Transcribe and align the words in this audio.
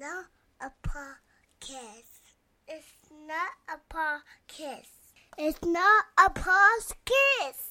not 0.00 0.24
a 0.62 0.70
podcast. 0.88 2.20
It's 2.66 2.86
not 3.26 3.50
a 3.68 3.94
podcast. 3.94 4.86
It's 5.36 5.60
not 5.62 6.04
a 6.16 6.30
podcast. 6.30 7.66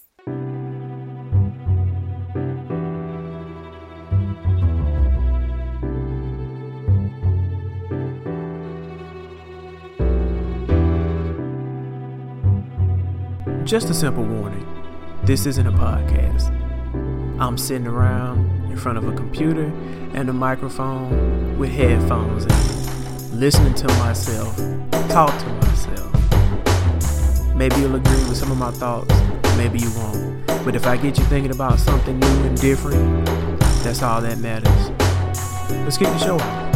Just 13.66 13.90
a 13.90 13.94
simple 13.96 14.24
warning 14.24 14.68
this 15.24 15.48
isn't 15.48 15.66
a 15.66 15.72
podcast. 15.72 16.52
I'm 17.40 17.58
sitting 17.58 17.88
around 17.88 18.59
in 18.70 18.78
front 18.78 18.98
of 18.98 19.08
a 19.08 19.14
computer 19.14 19.72
and 20.14 20.30
a 20.30 20.34
microphone 20.34 21.58
with 21.58 21.70
headphones 21.70 22.46
and 22.46 23.40
listening 23.40 23.74
to 23.74 23.88
myself 24.00 24.58
talk 25.10 25.38
to 25.40 25.46
myself. 25.54 27.56
Maybe 27.56 27.78
you'll 27.78 27.96
agree 27.96 28.24
with 28.30 28.38
some 28.38 28.52
of 28.52 28.58
my 28.58 28.72
thoughts, 28.72 29.14
maybe 29.58 29.80
you 29.80 29.90
won't. 29.96 30.46
But 30.64 30.76
if 30.76 30.86
I 30.86 30.98
get 30.98 31.18
you 31.18 31.24
thinking 31.26 31.52
about 31.52 31.80
something 31.80 32.20
new 32.20 32.44
and 32.44 32.56
different, 32.62 33.26
that's 33.84 34.04
all 34.04 34.22
that 34.22 34.38
matters. 34.38 34.92
Let's 35.84 35.98
get 35.98 36.14
the 36.14 36.20
show 36.20 36.40
on. 36.40 36.70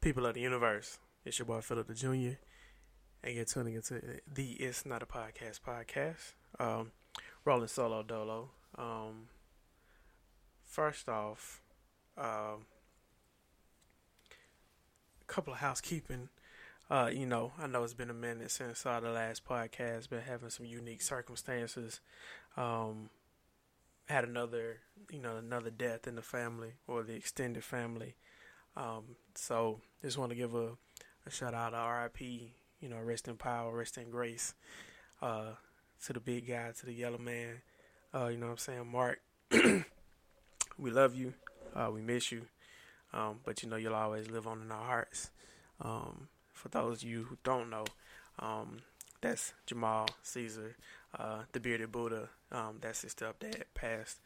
People 0.00 0.26
of 0.26 0.34
the 0.34 0.40
universe, 0.40 0.98
it's 1.24 1.38
your 1.38 1.46
boy 1.46 1.60
Philip 1.60 1.86
the 1.86 1.94
Jr. 1.94 2.40
And 3.22 3.34
you're 3.34 3.44
tuning 3.44 3.74
into 3.74 4.00
the 4.32 4.52
It's 4.52 4.86
Not 4.86 5.02
a 5.02 5.06
Podcast 5.06 5.60
podcast. 5.66 6.34
Um, 6.60 6.92
rolling 7.44 7.66
solo 7.68 8.02
dolo. 8.02 8.50
Um, 8.76 9.28
first 10.64 11.08
off, 11.08 11.60
um, 12.16 12.66
a 15.20 15.24
couple 15.26 15.52
of 15.52 15.58
housekeeping. 15.58 16.28
Uh, 16.90 17.10
you 17.12 17.26
know, 17.26 17.52
I 17.58 17.66
know 17.66 17.82
it's 17.82 17.92
been 17.92 18.08
a 18.08 18.14
minute 18.14 18.52
since 18.52 18.86
uh, 18.86 19.00
the 19.00 19.10
last 19.10 19.44
podcast. 19.44 20.08
Been 20.08 20.20
having 20.20 20.50
some 20.50 20.66
unique 20.66 21.02
circumstances. 21.02 22.00
Um, 22.56 23.10
had 24.06 24.24
another, 24.24 24.78
you 25.10 25.18
know, 25.18 25.36
another 25.36 25.70
death 25.70 26.06
in 26.06 26.14
the 26.14 26.22
family 26.22 26.74
or 26.86 27.02
the 27.02 27.14
extended 27.14 27.64
family. 27.64 28.14
Um, 28.76 29.16
so 29.34 29.80
just 30.02 30.18
want 30.18 30.30
to 30.30 30.36
give 30.36 30.54
a, 30.54 30.70
a 31.26 31.30
shout 31.30 31.52
out 31.52 31.70
to 31.70 32.18
RIP, 32.18 32.52
you 32.80 32.88
know, 32.88 32.98
rest 32.98 33.28
in 33.28 33.36
power, 33.36 33.76
rest 33.76 33.98
in 33.98 34.10
grace, 34.10 34.54
uh, 35.22 35.52
to 36.04 36.12
the 36.12 36.20
big 36.20 36.48
guy, 36.48 36.72
to 36.78 36.86
the 36.86 36.92
yellow 36.92 37.18
man. 37.18 37.62
Uh, 38.14 38.26
you 38.26 38.36
know 38.36 38.46
what 38.46 38.52
I'm 38.52 38.58
saying? 38.58 38.90
Mark, 38.90 39.20
we 39.50 40.90
love 40.90 41.14
you. 41.14 41.34
Uh, 41.74 41.90
we 41.92 42.00
miss 42.00 42.32
you. 42.32 42.42
Um, 43.12 43.40
but 43.44 43.62
you 43.62 43.68
know, 43.68 43.76
you'll 43.76 43.94
always 43.94 44.30
live 44.30 44.46
on 44.46 44.62
in 44.62 44.70
our 44.70 44.84
hearts. 44.84 45.30
Um, 45.80 46.28
for 46.52 46.68
those 46.68 47.02
of 47.02 47.08
you 47.08 47.24
who 47.24 47.38
don't 47.44 47.70
know, 47.70 47.84
um, 48.38 48.78
that's 49.20 49.52
Jamal 49.66 50.08
Caesar, 50.22 50.76
uh, 51.18 51.42
the 51.52 51.60
bearded 51.60 51.92
Buddha. 51.92 52.28
Um, 52.52 52.78
that's 52.80 53.02
his 53.02 53.14
stepdad 53.14 53.64
passed 53.74 54.18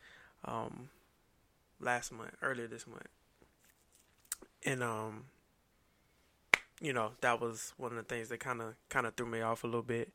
um, 0.45 0.89
last 1.81 2.13
month, 2.13 2.33
earlier 2.43 2.67
this 2.67 2.87
month 2.87 3.09
and 4.65 4.83
um 4.83 5.25
you 6.83 6.93
know 6.93 7.13
that 7.21 7.41
was 7.41 7.73
one 7.77 7.93
of 7.93 7.97
the 7.97 8.03
things 8.03 8.29
that 8.29 8.41
kind 8.41 8.61
of 8.61 8.75
kind 8.89 9.07
of 9.07 9.15
threw 9.15 9.27
me 9.27 9.41
off 9.41 9.65
a 9.65 9.67
little 9.67 9.83
bit. 9.83 10.13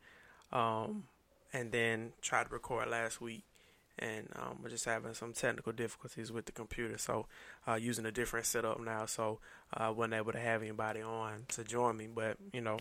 Um 0.51 1.03
and 1.53 1.71
then 1.71 2.11
tried 2.21 2.43
to 2.43 2.49
record 2.49 2.89
last 2.89 3.21
week 3.21 3.43
and 3.97 4.27
um, 4.35 4.59
just 4.69 4.83
having 4.83 5.13
some 5.13 5.31
technical 5.31 5.71
difficulties 5.71 6.29
with 6.29 6.45
the 6.45 6.51
computer 6.51 6.97
so 6.97 7.25
uh, 7.67 7.75
using 7.75 8.05
a 8.05 8.11
different 8.11 8.45
setup 8.45 8.79
now 8.81 9.05
so 9.05 9.39
uh, 9.75 9.83
I 9.83 9.89
wasn't 9.89 10.15
able 10.15 10.33
to 10.33 10.39
have 10.39 10.61
anybody 10.61 11.01
on 11.01 11.45
to 11.49 11.63
join 11.63 11.95
me 11.97 12.07
but 12.13 12.37
you 12.51 12.61
know 12.61 12.77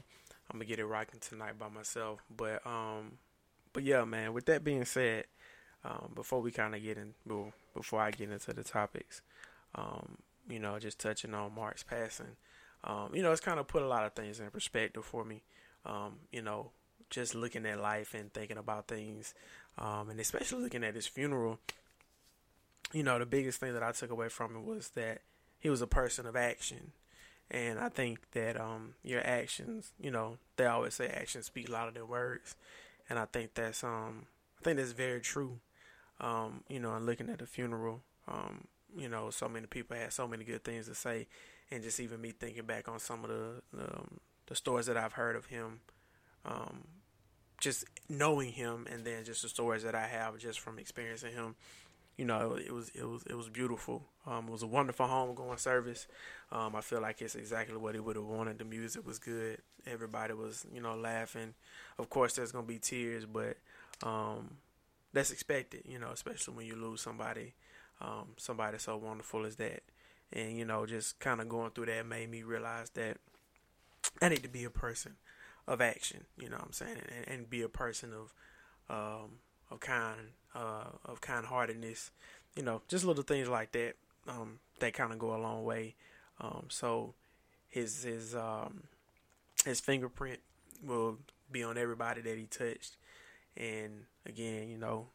I'm 0.50 0.58
gonna 0.58 0.64
get 0.64 0.80
it 0.80 0.84
rocking 0.84 1.20
tonight 1.20 1.58
by 1.58 1.68
myself. 1.68 2.20
But 2.36 2.66
um 2.66 3.18
but 3.72 3.84
yeah 3.84 4.04
man 4.04 4.32
with 4.32 4.46
that 4.46 4.64
being 4.64 4.84
said 4.84 5.24
um, 5.84 6.10
before 6.14 6.42
we 6.42 6.50
kind 6.50 6.74
of 6.74 6.82
get 6.82 6.98
in 6.98 7.14
well, 7.24 7.52
before 7.72 8.00
I 8.00 8.10
get 8.10 8.30
into 8.30 8.52
the 8.52 8.64
topics 8.64 9.22
um, 9.76 10.18
you 10.48 10.58
know, 10.58 10.78
just 10.78 10.98
touching 10.98 11.34
on 11.34 11.54
Mark's 11.54 11.82
passing, 11.82 12.36
um, 12.84 13.14
you 13.14 13.22
know, 13.22 13.32
it's 13.32 13.40
kind 13.40 13.58
of 13.58 13.66
put 13.66 13.82
a 13.82 13.88
lot 13.88 14.04
of 14.04 14.12
things 14.12 14.40
in 14.40 14.50
perspective 14.50 15.04
for 15.04 15.24
me. 15.24 15.42
Um, 15.84 16.16
you 16.32 16.42
know, 16.42 16.70
just 17.10 17.34
looking 17.34 17.66
at 17.66 17.80
life 17.80 18.14
and 18.14 18.32
thinking 18.32 18.58
about 18.58 18.88
things, 18.88 19.34
um, 19.78 20.10
and 20.10 20.18
especially 20.20 20.62
looking 20.62 20.84
at 20.84 20.94
his 20.94 21.06
funeral. 21.06 21.58
You 22.92 23.02
know, 23.02 23.18
the 23.18 23.26
biggest 23.26 23.60
thing 23.60 23.74
that 23.74 23.82
I 23.82 23.92
took 23.92 24.10
away 24.10 24.28
from 24.28 24.56
it 24.56 24.62
was 24.62 24.90
that 24.90 25.22
he 25.58 25.68
was 25.68 25.82
a 25.82 25.86
person 25.86 26.26
of 26.26 26.36
action, 26.36 26.92
and 27.50 27.78
I 27.78 27.88
think 27.88 28.30
that 28.32 28.60
um, 28.60 28.94
your 29.02 29.24
actions, 29.26 29.92
you 30.00 30.10
know, 30.10 30.38
they 30.56 30.66
always 30.66 30.94
say 30.94 31.08
actions 31.08 31.46
speak 31.46 31.68
louder 31.68 31.92
than 31.92 32.08
words, 32.08 32.56
and 33.08 33.18
I 33.18 33.24
think 33.26 33.54
that's 33.54 33.82
um, 33.82 34.26
I 34.60 34.64
think 34.64 34.78
that's 34.78 34.92
very 34.92 35.20
true. 35.20 35.58
Um, 36.20 36.62
you 36.68 36.80
know, 36.80 36.94
and 36.94 37.04
looking 37.04 37.28
at 37.28 37.40
the 37.40 37.46
funeral, 37.46 38.00
um, 38.26 38.68
you 38.96 39.08
know, 39.08 39.30
so 39.30 39.48
many 39.48 39.66
people 39.66 39.96
had 39.96 40.12
so 40.12 40.26
many 40.26 40.44
good 40.44 40.64
things 40.64 40.86
to 40.86 40.94
say, 40.94 41.26
and 41.70 41.82
just 41.82 42.00
even 42.00 42.20
me 42.20 42.32
thinking 42.32 42.64
back 42.64 42.88
on 42.88 42.98
some 42.98 43.24
of 43.24 43.30
the 43.30 43.62
um, 43.82 44.20
the 44.46 44.54
stories 44.54 44.86
that 44.86 44.96
I've 44.96 45.14
heard 45.14 45.36
of 45.36 45.46
him, 45.46 45.80
um, 46.44 46.84
just 47.60 47.84
knowing 48.08 48.52
him, 48.52 48.86
and 48.90 49.04
then 49.04 49.24
just 49.24 49.42
the 49.42 49.48
stories 49.48 49.82
that 49.82 49.94
I 49.94 50.06
have 50.06 50.38
just 50.38 50.60
from 50.60 50.78
experiencing 50.78 51.32
him. 51.32 51.56
You 52.16 52.24
know, 52.24 52.54
it 52.54 52.72
was 52.72 52.90
it 52.90 53.04
was 53.04 53.24
it 53.28 53.34
was 53.34 53.48
beautiful. 53.48 54.02
Um, 54.26 54.48
it 54.48 54.52
was 54.52 54.62
a 54.62 54.66
wonderful 54.66 55.06
homegoing 55.06 55.58
service. 55.58 56.06
Um, 56.50 56.74
I 56.74 56.80
feel 56.80 57.00
like 57.02 57.20
it's 57.20 57.34
exactly 57.34 57.76
what 57.76 57.94
he 57.94 58.00
would 58.00 58.16
have 58.16 58.24
wanted. 58.24 58.58
The 58.58 58.64
music 58.64 59.06
was 59.06 59.18
good. 59.18 59.58
Everybody 59.86 60.32
was 60.34 60.64
you 60.72 60.80
know 60.80 60.96
laughing. 60.96 61.54
Of 61.98 62.08
course, 62.08 62.34
there's 62.34 62.52
gonna 62.52 62.66
be 62.66 62.78
tears, 62.78 63.26
but 63.26 63.58
um, 64.02 64.56
that's 65.12 65.30
expected. 65.30 65.82
You 65.86 65.98
know, 65.98 66.10
especially 66.10 66.54
when 66.54 66.66
you 66.66 66.76
lose 66.76 67.02
somebody 67.02 67.52
um, 68.00 68.28
somebody 68.36 68.78
so 68.78 68.96
wonderful 68.96 69.44
as 69.46 69.56
that. 69.56 69.82
And, 70.32 70.56
you 70.56 70.64
know, 70.64 70.86
just 70.86 71.18
kind 71.20 71.40
of 71.40 71.48
going 71.48 71.70
through 71.70 71.86
that 71.86 72.06
made 72.06 72.30
me 72.30 72.42
realize 72.42 72.90
that 72.90 73.18
I 74.20 74.28
need 74.28 74.42
to 74.42 74.48
be 74.48 74.64
a 74.64 74.70
person 74.70 75.16
of 75.66 75.80
action, 75.80 76.24
you 76.36 76.48
know 76.48 76.56
what 76.56 76.66
I'm 76.66 76.72
saying? 76.72 76.98
And, 77.16 77.28
and 77.28 77.50
be 77.50 77.62
a 77.62 77.68
person 77.68 78.12
of, 78.12 78.34
um, 78.88 79.38
of 79.70 79.80
kind, 79.80 80.32
uh, 80.54 80.90
of 81.04 81.20
kind 81.20 81.46
heartedness, 81.46 82.10
you 82.54 82.62
know, 82.62 82.82
just 82.88 83.04
little 83.04 83.22
things 83.22 83.48
like 83.48 83.72
that, 83.72 83.94
um, 84.28 84.58
that 84.80 84.94
kind 84.94 85.12
of 85.12 85.18
go 85.18 85.34
a 85.34 85.38
long 85.38 85.64
way. 85.64 85.94
Um, 86.40 86.66
so 86.68 87.14
his, 87.68 88.04
his, 88.04 88.34
um, 88.34 88.84
his 89.64 89.80
fingerprint 89.80 90.40
will 90.84 91.18
be 91.50 91.62
on 91.62 91.78
everybody 91.78 92.20
that 92.20 92.36
he 92.36 92.44
touched. 92.44 92.96
And 93.56 94.04
again, 94.24 94.68
you 94.68 94.76
know, 94.76 95.08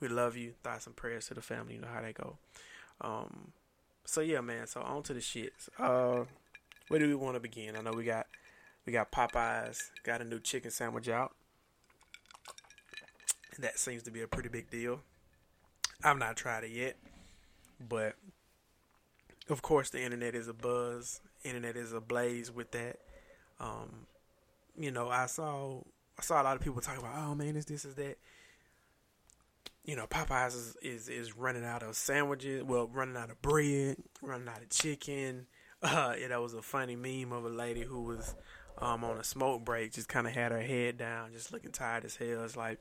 we 0.00 0.08
love 0.08 0.36
you. 0.36 0.54
Thoughts 0.62 0.86
and 0.86 0.96
prayers 0.96 1.26
to 1.26 1.34
the 1.34 1.42
family. 1.42 1.74
You 1.74 1.80
know 1.80 1.88
how 1.92 2.02
they 2.02 2.12
go. 2.12 2.38
So 4.08 4.22
yeah, 4.22 4.40
man. 4.40 4.66
So 4.66 4.80
on 4.80 5.02
to 5.02 5.12
the 5.12 5.20
shits. 5.20 5.68
Uh, 5.78 6.24
where 6.88 6.98
do 6.98 7.06
we 7.06 7.14
want 7.14 7.34
to 7.36 7.40
begin? 7.40 7.76
I 7.76 7.82
know 7.82 7.92
we 7.92 8.04
got 8.04 8.26
we 8.86 8.92
got 8.92 9.12
Popeyes 9.12 9.90
got 10.02 10.22
a 10.22 10.24
new 10.24 10.40
chicken 10.40 10.70
sandwich 10.70 11.10
out. 11.10 11.34
That 13.58 13.78
seems 13.78 14.02
to 14.04 14.10
be 14.10 14.22
a 14.22 14.26
pretty 14.26 14.48
big 14.48 14.70
deal. 14.70 15.02
I've 16.02 16.16
not 16.16 16.36
tried 16.36 16.64
it 16.64 16.70
yet, 16.70 16.96
but 17.86 18.14
of 19.50 19.60
course 19.60 19.90
the 19.90 20.02
internet 20.02 20.34
is 20.34 20.48
a 20.48 20.54
buzz. 20.54 21.20
Internet 21.44 21.76
is 21.76 21.92
ablaze 21.92 22.50
with 22.50 22.70
that. 22.70 23.00
Um, 23.60 24.06
you 24.78 24.90
know, 24.90 25.10
I 25.10 25.26
saw 25.26 25.82
I 26.18 26.22
saw 26.22 26.40
a 26.40 26.44
lot 26.44 26.56
of 26.56 26.62
people 26.62 26.80
talking 26.80 27.00
about, 27.00 27.14
oh 27.14 27.34
man, 27.34 27.56
is 27.56 27.66
this 27.66 27.84
is 27.84 27.94
that 27.96 28.16
you 29.88 29.96
know, 29.96 30.06
Popeyes 30.06 30.54
is, 30.54 30.76
is, 30.82 31.08
is 31.08 31.34
running 31.34 31.64
out 31.64 31.82
of 31.82 31.96
sandwiches. 31.96 32.62
Well, 32.62 32.90
running 32.92 33.16
out 33.16 33.30
of 33.30 33.40
bread, 33.40 33.96
running 34.20 34.46
out 34.46 34.60
of 34.60 34.68
chicken. 34.68 35.46
Uh, 35.82 36.12
yeah, 36.20 36.28
that 36.28 36.42
was 36.42 36.52
a 36.52 36.60
funny 36.60 36.94
meme 36.94 37.32
of 37.32 37.46
a 37.46 37.48
lady 37.48 37.84
who 37.84 38.02
was 38.02 38.34
um, 38.76 39.02
on 39.02 39.16
a 39.16 39.24
smoke 39.24 39.64
break, 39.64 39.94
just 39.94 40.06
kind 40.06 40.26
of 40.26 40.34
had 40.34 40.52
her 40.52 40.60
head 40.60 40.98
down, 40.98 41.32
just 41.32 41.54
looking 41.54 41.72
tired 41.72 42.04
as 42.04 42.16
hell. 42.16 42.44
It's 42.44 42.54
like, 42.54 42.80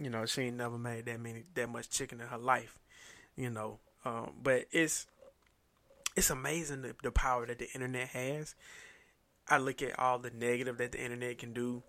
you 0.00 0.10
know, 0.10 0.26
she 0.26 0.42
ain't 0.42 0.56
never 0.56 0.78
made 0.78 1.06
that 1.06 1.18
many 1.18 1.42
that 1.54 1.68
much 1.70 1.90
chicken 1.90 2.20
in 2.20 2.28
her 2.28 2.38
life, 2.38 2.78
you 3.34 3.50
know. 3.50 3.80
Um, 4.04 4.34
but 4.40 4.66
it's 4.70 5.08
it's 6.14 6.30
amazing 6.30 6.82
the, 6.82 6.94
the 7.02 7.10
power 7.10 7.46
that 7.46 7.58
the 7.58 7.68
internet 7.72 8.10
has. 8.10 8.54
I 9.48 9.58
look 9.58 9.82
at 9.82 9.98
all 9.98 10.20
the 10.20 10.30
negative 10.30 10.78
that 10.78 10.92
the 10.92 11.02
internet 11.02 11.38
can 11.38 11.52
do 11.52 11.82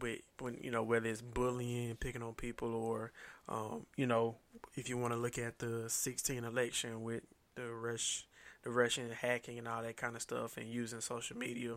with 0.00 0.20
when 0.38 0.58
you 0.60 0.70
know 0.70 0.82
whether 0.82 1.08
it's 1.08 1.20
bullying, 1.20 1.90
and 1.90 2.00
picking 2.00 2.22
on 2.22 2.34
people, 2.34 2.74
or 2.74 3.12
um, 3.48 3.86
you 3.96 4.06
know 4.06 4.36
if 4.74 4.88
you 4.88 4.96
want 4.96 5.12
to 5.12 5.18
look 5.18 5.38
at 5.38 5.58
the 5.58 5.88
16 5.88 6.44
election 6.44 7.02
with 7.02 7.22
the 7.54 7.66
rush, 7.70 8.26
the 8.62 8.70
Russian 8.70 9.10
hacking 9.10 9.58
and 9.58 9.68
all 9.68 9.82
that 9.82 9.96
kind 9.96 10.16
of 10.16 10.22
stuff, 10.22 10.56
and 10.56 10.68
using 10.68 11.00
social 11.00 11.36
media 11.36 11.74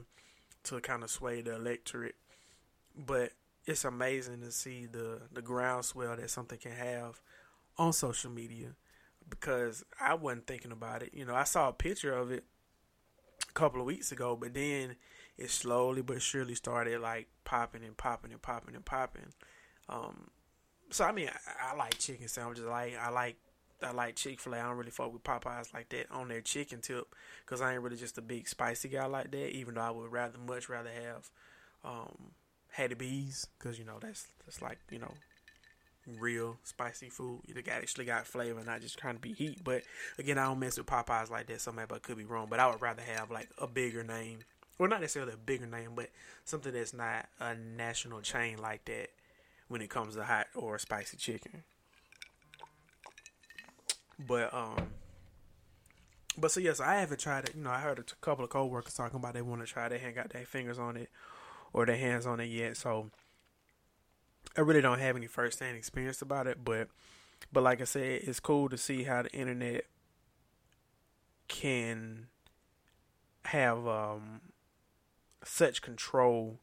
to 0.63 0.79
kind 0.79 1.03
of 1.03 1.09
sway 1.09 1.41
the 1.41 1.55
electorate. 1.55 2.15
But 2.95 3.31
it's 3.65 3.85
amazing 3.85 4.41
to 4.41 4.51
see 4.51 4.85
the 4.85 5.21
the 5.31 5.41
groundswell 5.41 6.15
that 6.15 6.29
something 6.29 6.59
can 6.59 6.71
have 6.71 7.19
on 7.77 7.93
social 7.93 8.31
media 8.31 8.69
because 9.29 9.83
I 9.99 10.13
wasn't 10.13 10.47
thinking 10.47 10.71
about 10.71 11.03
it. 11.03 11.11
You 11.13 11.25
know, 11.25 11.35
I 11.35 11.43
saw 11.43 11.69
a 11.69 11.73
picture 11.73 12.13
of 12.13 12.31
it 12.31 12.43
a 13.49 13.53
couple 13.53 13.79
of 13.79 13.87
weeks 13.87 14.11
ago, 14.11 14.37
but 14.39 14.53
then 14.53 14.95
it 15.37 15.49
slowly 15.49 16.01
but 16.01 16.21
surely 16.21 16.55
started 16.55 17.01
like 17.01 17.27
popping 17.43 17.83
and 17.83 17.97
popping 17.97 18.31
and 18.31 18.41
popping 18.41 18.75
and 18.75 18.85
popping. 18.85 19.33
Um, 19.89 20.29
so 20.91 21.05
I 21.05 21.11
mean, 21.11 21.29
I, 21.29 21.73
I 21.73 21.75
like 21.75 21.97
chicken 21.97 22.27
sandwiches. 22.27 22.65
I 22.65 22.69
like 22.69 22.97
I 22.99 23.09
like 23.09 23.35
I 23.83 23.91
like 23.91 24.15
Chick 24.15 24.39
Fil 24.39 24.53
A. 24.53 24.59
I 24.59 24.63
don't 24.63 24.77
really 24.77 24.91
fuck 24.91 25.11
with 25.11 25.23
Popeyes 25.23 25.73
like 25.73 25.89
that 25.89 26.09
on 26.11 26.27
their 26.27 26.41
chicken 26.41 26.81
tip 26.81 27.13
because 27.45 27.61
I 27.61 27.73
ain't 27.73 27.81
really 27.81 27.97
just 27.97 28.17
a 28.17 28.21
big 28.21 28.47
spicy 28.47 28.89
guy 28.89 29.05
like 29.05 29.31
that. 29.31 29.51
Even 29.51 29.75
though 29.75 29.81
I 29.81 29.91
would 29.91 30.11
rather 30.11 30.37
much 30.37 30.69
rather 30.69 30.89
have 30.89 31.29
um, 31.83 32.31
Hattie 32.71 32.95
B's 32.95 33.47
because 33.57 33.77
you 33.77 33.85
know 33.85 33.97
that's 34.01 34.27
that's 34.45 34.61
like 34.61 34.79
you 34.89 34.99
know 34.99 35.13
real 36.19 36.57
spicy 36.63 37.09
food. 37.09 37.41
Got 37.53 37.75
actually 37.75 38.05
got 38.05 38.27
flavor, 38.27 38.59
and 38.59 38.67
not 38.67 38.81
just 38.81 38.97
trying 38.97 39.15
to 39.15 39.21
be 39.21 39.33
heat. 39.33 39.63
But 39.63 39.83
again, 40.17 40.37
I 40.37 40.45
don't 40.45 40.59
mess 40.59 40.77
with 40.77 40.87
Popeyes 40.87 41.29
like 41.29 41.47
that. 41.47 41.61
So 41.61 41.71
maybe 41.71 41.93
I 41.93 41.99
could 41.99 42.17
be 42.17 42.25
wrong, 42.25 42.47
but 42.49 42.59
I 42.59 42.67
would 42.67 42.81
rather 42.81 43.01
have 43.01 43.31
like 43.31 43.49
a 43.57 43.67
bigger 43.67 44.03
name, 44.03 44.39
well, 44.77 44.89
not 44.89 45.01
necessarily 45.01 45.33
a 45.33 45.37
bigger 45.37 45.65
name, 45.65 45.91
but 45.95 46.09
something 46.43 46.73
that's 46.73 46.93
not 46.93 47.27
a 47.39 47.55
national 47.55 48.21
chain 48.21 48.57
like 48.57 48.85
that 48.85 49.09
when 49.67 49.81
it 49.81 49.89
comes 49.89 50.15
to 50.15 50.23
hot 50.23 50.47
or 50.55 50.77
spicy 50.77 51.17
chicken. 51.17 51.63
But 54.27 54.53
um, 54.53 54.87
but 56.37 56.51
so 56.51 56.59
yes, 56.59 56.79
I 56.79 56.95
haven't 56.95 57.19
tried 57.19 57.45
it. 57.45 57.55
You 57.55 57.63
know, 57.63 57.69
I 57.69 57.79
heard 57.79 57.99
a 57.99 58.03
couple 58.21 58.43
of 58.43 58.49
coworkers 58.49 58.93
talking 58.93 59.17
about 59.17 59.33
they 59.33 59.41
want 59.41 59.65
to 59.65 59.67
try. 59.67 59.89
They 59.89 59.97
ain't 59.97 60.15
got 60.15 60.29
their 60.29 60.45
fingers 60.45 60.79
on 60.79 60.97
it 60.97 61.09
or 61.73 61.85
their 61.85 61.97
hands 61.97 62.25
on 62.25 62.39
it 62.39 62.45
yet. 62.45 62.77
So 62.77 63.11
I 64.57 64.61
really 64.61 64.81
don't 64.81 64.99
have 64.99 65.15
any 65.15 65.27
first 65.27 65.59
hand 65.59 65.77
experience 65.77 66.21
about 66.21 66.47
it. 66.47 66.59
But 66.63 66.89
but 67.51 67.63
like 67.63 67.81
I 67.81 67.85
said, 67.85 68.21
it's 68.23 68.39
cool 68.39 68.69
to 68.69 68.77
see 68.77 69.03
how 69.03 69.23
the 69.23 69.31
internet 69.31 69.85
can 71.47 72.27
have 73.43 73.85
um 73.87 74.41
such 75.45 75.81
control 75.81 76.59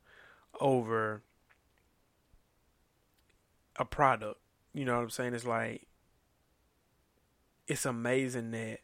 over 0.60 1.22
a 3.76 3.84
product. 3.84 4.40
You 4.74 4.84
know 4.84 4.96
what 4.96 5.02
I'm 5.02 5.10
saying? 5.10 5.34
It's 5.34 5.46
like 5.46 5.86
it's 7.66 7.86
amazing 7.86 8.50
that 8.50 8.80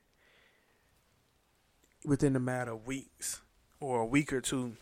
within 2.05 2.37
a 2.37 2.41
matter 2.41 2.73
of 2.73 2.87
weeks 2.87 3.41
or 3.81 4.01
a 4.01 4.07
week 4.07 4.33
or 4.33 4.41
two, 4.41 4.77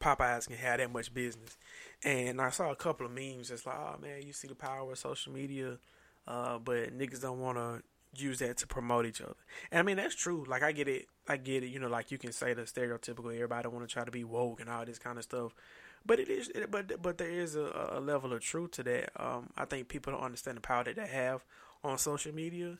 Popeyes 0.00 0.48
can 0.48 0.56
have 0.56 0.78
that 0.78 0.92
much 0.92 1.14
business. 1.14 1.56
And 2.04 2.40
I 2.40 2.50
saw 2.50 2.70
a 2.70 2.76
couple 2.76 3.06
of 3.06 3.12
memes 3.12 3.48
that's 3.48 3.64
like, 3.64 3.76
oh 3.76 3.96
man, 4.00 4.22
you 4.22 4.32
see 4.32 4.48
the 4.48 4.54
power 4.54 4.90
of 4.90 4.98
social 4.98 5.32
media, 5.32 5.78
uh, 6.26 6.58
but 6.58 6.98
niggas 6.98 7.22
don't 7.22 7.38
want 7.38 7.58
to 7.58 7.82
use 8.14 8.38
that 8.40 8.58
to 8.58 8.66
promote 8.66 9.06
each 9.06 9.20
other. 9.20 9.36
And 9.70 9.80
I 9.80 9.82
mean, 9.82 9.96
that's 9.96 10.14
true. 10.14 10.44
Like, 10.46 10.62
I 10.62 10.72
get 10.72 10.88
it. 10.88 11.06
I 11.28 11.36
get 11.36 11.62
it. 11.62 11.68
You 11.68 11.78
know, 11.78 11.88
like 11.88 12.10
you 12.10 12.18
can 12.18 12.32
say 12.32 12.54
the 12.54 12.62
stereotypical 12.62 13.32
everybody 13.32 13.68
want 13.68 13.88
to 13.88 13.92
try 13.92 14.04
to 14.04 14.10
be 14.10 14.24
woke 14.24 14.60
and 14.60 14.68
all 14.68 14.84
this 14.84 14.98
kind 14.98 15.18
of 15.18 15.24
stuff. 15.24 15.54
But 16.04 16.18
it 16.18 16.28
is, 16.28 16.50
but 16.68 17.00
but 17.00 17.18
there 17.18 17.30
is 17.30 17.54
a, 17.54 17.90
a 17.92 18.00
level 18.00 18.32
of 18.32 18.40
truth 18.40 18.72
to 18.72 18.82
that. 18.82 19.10
Um, 19.16 19.50
I 19.56 19.64
think 19.64 19.88
people 19.88 20.12
don't 20.12 20.22
understand 20.22 20.56
the 20.56 20.60
power 20.60 20.82
that 20.84 20.96
they 20.96 21.06
have 21.06 21.44
on 21.84 21.96
social 21.98 22.34
media. 22.34 22.78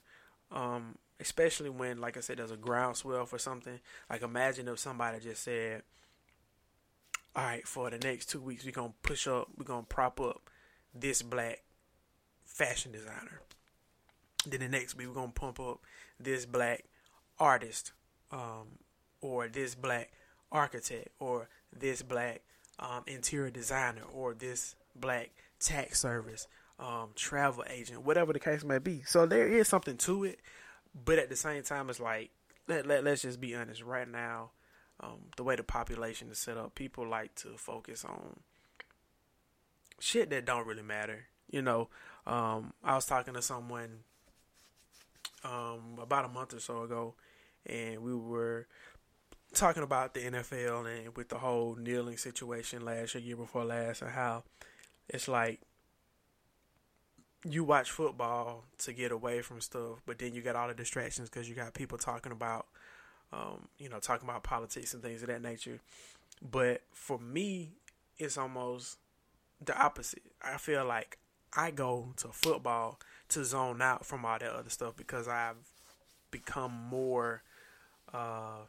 Um, 0.51 0.99
especially 1.21 1.71
when, 1.71 2.01
like 2.01 2.17
I 2.17 2.21
said, 2.21 2.39
there's 2.39 2.51
a 2.51 2.57
groundswell 2.57 3.27
for 3.27 3.39
something. 3.39 3.79
Like 4.11 4.23
imagine 4.23 4.67
if 4.69 4.81
somebody 4.81 5.21
just 5.21 5.45
said, 5.45 5.83
"All 7.37 7.45
right, 7.45 7.67
for 7.67 7.91
the 7.91 7.99
next 7.99 8.29
two 8.29 8.41
weeks, 8.41 8.65
we're 8.65 8.73
gonna 8.73 8.93
push 9.03 9.29
up, 9.29 9.49
we're 9.57 9.65
gonna 9.65 9.85
prop 9.85 10.21
up 10.21 10.51
this 10.93 11.23
black 11.23 11.63
fashion 12.45 12.93
designer. 12.93 13.41
Then 14.47 14.61
the 14.61 14.69
next 14.69 14.97
week, 14.97 15.09
we're 15.09 15.15
gonna 15.15 15.33
pump 15.33 15.61
up 15.61 15.81
this 16.19 16.47
black 16.47 16.85
artist, 17.39 17.93
um, 18.31 18.79
or 19.21 19.49
this 19.49 19.75
black 19.75 20.11
architect, 20.51 21.09
or 21.21 21.49
this 21.73 22.03
black 22.03 22.43
um, 22.79 23.05
interior 23.07 23.51
designer, 23.51 24.03
or 24.13 24.35
this 24.35 24.75
black 24.95 25.31
tax 25.59 26.01
service." 26.01 26.47
um, 26.83 27.11
travel 27.15 27.65
agent, 27.71 28.03
whatever 28.03 28.33
the 28.33 28.41
case 28.41 28.65
may 28.65 28.79
be. 28.79 29.03
So 29.07 29.27
there 29.27 29.47
is 29.47 29.69
something 29.69 29.97
to 29.99 30.25
it, 30.25 30.41
but 31.05 31.19
at 31.19 31.29
the 31.29 31.37
same 31.37 31.63
time, 31.63 31.89
it's 31.89 32.01
like 32.01 32.31
let, 32.69 32.87
let 32.87 33.05
let's 33.05 33.23
just 33.23 33.41
be 33.41 33.55
honest. 33.55 33.83
Right 33.83 34.09
now, 34.09 34.51
um, 35.01 35.19
the 35.37 35.45
way 35.45 35.57
the 35.57 35.63
population 35.63 36.31
is 36.31 36.39
set 36.39 36.57
up, 36.57 36.75
people 36.75 37.07
like 37.07 37.35
to 37.37 37.57
focus 37.57 38.05
on 38.05 38.41
shit 40.01 40.31
that 40.31 40.45
don't 40.45 40.67
really 40.67 40.83
matter. 40.83 41.27
You 41.51 41.63
know, 41.63 41.89
um, 42.27 42.73
I 42.83 42.95
was 42.95 43.07
talking 43.07 43.35
to 43.35 43.43
someone 43.43 44.01
um, 45.45 45.99
about 46.01 46.25
a 46.25 46.29
month 46.29 46.55
or 46.55 46.61
so 46.61 46.83
ago, 46.83 47.15
and 47.67 48.03
we 48.03 48.15
were 48.15 48.67
talking 49.55 49.83
about 49.83 50.15
the 50.15 50.21
NFL 50.21 50.87
and 50.87 51.17
with 51.17 51.29
the 51.29 51.39
whole 51.39 51.77
kneeling 51.77 52.17
situation 52.17 52.85
last 52.85 53.15
year, 53.15 53.23
year 53.23 53.37
before 53.37 53.65
last, 53.65 54.03
and 54.03 54.11
how 54.11 54.45
it's 55.09 55.29
like 55.29 55.61
you 57.45 57.65
watch 57.65 57.91
football 57.91 58.65
to 58.79 58.93
get 58.93 59.11
away 59.13 59.43
from 59.43 59.61
stuff, 59.61 60.01
but 60.07 60.19
then 60.19 60.35
you 60.35 60.43
got 60.43 60.57
all 60.57 60.69
the 60.69 60.75
distractions 60.75 61.29
because 61.29 61.49
you 61.49 61.55
got 61.55 61.75
people 61.75 61.99
talking 61.99 62.33
about, 62.33 62.67
um, 63.33 63.69
you 63.79 63.89
know, 63.89 63.99
talking 63.99 64.29
about 64.29 64.45
politics 64.45 64.95
and 64.95 65.03
things 65.03 65.23
of 65.23 65.29
that 65.29 65.43
nature. 65.43 65.81
But 66.41 66.83
for 66.93 67.19
me, 67.19 67.73
it's 68.19 68.39
almost 68.39 68.99
the 69.65 69.77
opposite. 69.81 70.23
I 70.43 70.57
feel 70.57 70.85
like 70.85 71.19
I 71.55 71.71
go 71.71 72.13
to 72.19 72.29
football 72.29 72.99
to 73.33 73.45
zone 73.45 73.83
out 73.83 74.05
from 74.05 74.25
all 74.25 74.39
that 74.39 74.51
other 74.53 74.71
stuff 74.71 74.97
because 74.97 75.29
I've 75.29 75.57
become 76.31 76.73
more, 76.73 77.43
uh, 78.13 78.67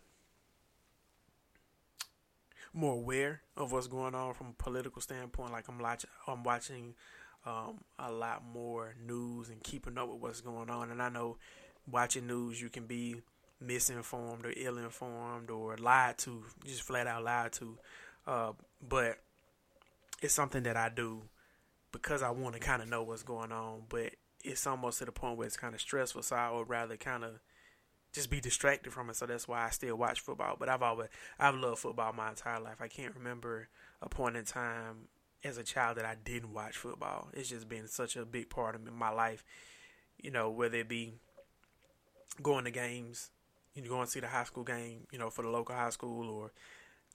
more 2.73 2.93
aware 2.93 3.41
of 3.55 3.71
what's 3.71 3.87
going 3.87 4.15
on 4.15 4.33
from 4.33 4.47
a 4.47 4.63
political 4.63 5.01
standpoint. 5.01 5.51
Like 5.51 5.67
I'm 5.67 5.79
watching, 5.79 6.09
I'm 6.27 6.43
watching 6.43 6.93
um, 7.45 7.79
a 7.99 8.11
lot 8.11 8.43
more 8.45 8.95
news 9.05 9.49
and 9.49 9.61
keeping 9.63 9.97
up 9.97 10.09
with 10.09 10.21
what's 10.21 10.41
going 10.41 10.69
on. 10.69 10.91
And 10.91 11.01
I 11.01 11.09
know 11.09 11.37
watching 11.89 12.27
news, 12.27 12.61
you 12.61 12.69
can 12.69 12.85
be 12.85 13.21
misinformed 13.59 14.45
or 14.45 14.53
ill 14.55 14.77
informed 14.77 15.49
or 15.49 15.77
lied 15.77 16.17
to, 16.19 16.43
just 16.65 16.83
flat 16.83 17.07
out 17.07 17.23
lied 17.23 17.51
to. 17.53 17.77
Uh, 18.25 18.51
but 18.87 19.17
it's 20.21 20.33
something 20.33 20.63
that 20.63 20.77
I 20.77 20.89
do 20.89 21.23
because 21.91 22.23
I 22.23 22.31
want 22.31 22.55
to 22.55 22.59
kind 22.59 22.81
of 22.81 22.89
know 22.89 23.03
what's 23.03 23.23
going 23.23 23.51
on. 23.51 23.83
But 23.89 24.13
it's 24.43 24.67
almost 24.67 24.99
to 24.99 25.05
the 25.05 25.11
point 25.11 25.37
where 25.37 25.47
it's 25.47 25.57
kind 25.57 25.73
of 25.73 25.81
stressful. 25.81 26.23
So 26.23 26.35
I 26.35 26.51
would 26.51 26.69
rather 26.69 26.97
kind 26.97 27.23
of 27.23 27.39
just 28.13 28.29
be 28.29 28.39
distracted 28.39 28.93
from 28.93 29.09
it. 29.09 29.15
So 29.15 29.25
that's 29.25 29.47
why 29.47 29.65
I 29.65 29.69
still 29.69 29.95
watch 29.95 30.19
football. 30.19 30.55
But 30.59 30.69
I've 30.69 30.83
always 30.83 31.09
I've 31.39 31.55
loved 31.55 31.79
football 31.79 32.13
my 32.13 32.29
entire 32.29 32.59
life. 32.59 32.77
I 32.79 32.87
can't 32.87 33.15
remember 33.15 33.69
a 34.01 34.09
point 34.09 34.37
in 34.37 34.45
time 34.45 35.07
as 35.43 35.57
a 35.57 35.63
child 35.63 35.97
that 35.97 36.05
I 36.05 36.15
didn't 36.23 36.53
watch 36.53 36.77
football. 36.77 37.29
It's 37.33 37.49
just 37.49 37.67
been 37.67 37.87
such 37.87 38.15
a 38.15 38.25
big 38.25 38.49
part 38.49 38.75
of 38.75 38.91
my 38.93 39.09
life. 39.09 39.43
You 40.21 40.31
know, 40.31 40.49
whether 40.49 40.77
it 40.77 40.89
be 40.89 41.13
going 42.41 42.65
to 42.65 42.71
games, 42.71 43.31
you 43.73 43.81
know, 43.81 43.89
going 43.89 44.05
to 44.05 44.11
see 44.11 44.19
the 44.19 44.27
high 44.27 44.43
school 44.43 44.63
game, 44.63 45.07
you 45.11 45.19
know, 45.19 45.29
for 45.29 45.41
the 45.41 45.49
local 45.49 45.75
high 45.75 45.89
school, 45.89 46.29
or 46.29 46.51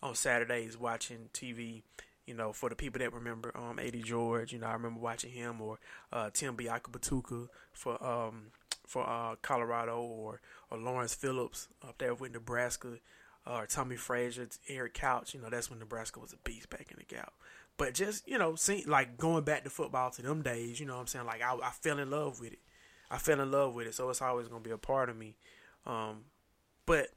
on 0.02 0.14
Saturdays 0.14 0.76
watching 0.76 1.28
TV. 1.32 1.82
You 2.28 2.34
know, 2.34 2.52
for 2.52 2.68
the 2.68 2.76
people 2.76 2.98
that 3.00 3.12
remember 3.12 3.56
um, 3.56 3.78
Eddie 3.78 4.02
George, 4.02 4.52
you 4.52 4.58
know, 4.58 4.66
I 4.66 4.74
remember 4.74 5.00
watching 5.00 5.30
him 5.30 5.60
or 5.60 5.78
uh, 6.12 6.30
Tim 6.32 6.56
Biakabutuka 6.56 7.48
for 7.72 8.04
um, 8.04 8.48
for 8.86 9.08
uh, 9.08 9.36
Colorado 9.42 10.00
or 10.00 10.40
or 10.70 10.78
Lawrence 10.78 11.14
Phillips 11.14 11.68
up 11.86 11.98
there 11.98 12.14
with 12.14 12.32
Nebraska 12.32 12.98
or 13.46 13.66
Tommie 13.66 13.96
Frazier, 13.96 14.48
Eric 14.68 14.98
Crouch. 14.98 15.34
You 15.34 15.40
know, 15.40 15.48
that's 15.50 15.70
when 15.70 15.78
Nebraska 15.78 16.20
was 16.20 16.32
a 16.32 16.36
beast 16.44 16.68
back 16.70 16.90
in 16.90 16.98
the 16.98 17.04
gap. 17.04 17.32
But 17.78 17.94
just, 17.94 18.28
you 18.28 18.38
know, 18.38 18.56
see, 18.56 18.84
like 18.86 19.16
going 19.16 19.44
back 19.44 19.64
to 19.64 19.70
football 19.70 20.10
to 20.10 20.22
them 20.22 20.42
days, 20.42 20.80
you 20.80 20.86
know 20.86 20.94
what 20.94 21.00
I'm 21.00 21.06
saying? 21.06 21.26
Like, 21.26 21.42
I, 21.42 21.54
I 21.62 21.70
fell 21.70 21.98
in 21.98 22.10
love 22.10 22.40
with 22.40 22.52
it. 22.52 22.58
I 23.10 23.18
fell 23.18 23.40
in 23.40 23.50
love 23.50 23.74
with 23.74 23.86
it. 23.86 23.94
So 23.94 24.10
it's 24.10 24.20
always 24.20 24.48
to 24.48 24.58
be 24.58 24.70
a 24.70 24.78
part 24.78 25.08
of 25.08 25.16
me. 25.16 25.36
Um, 25.86 26.24
but, 26.86 27.08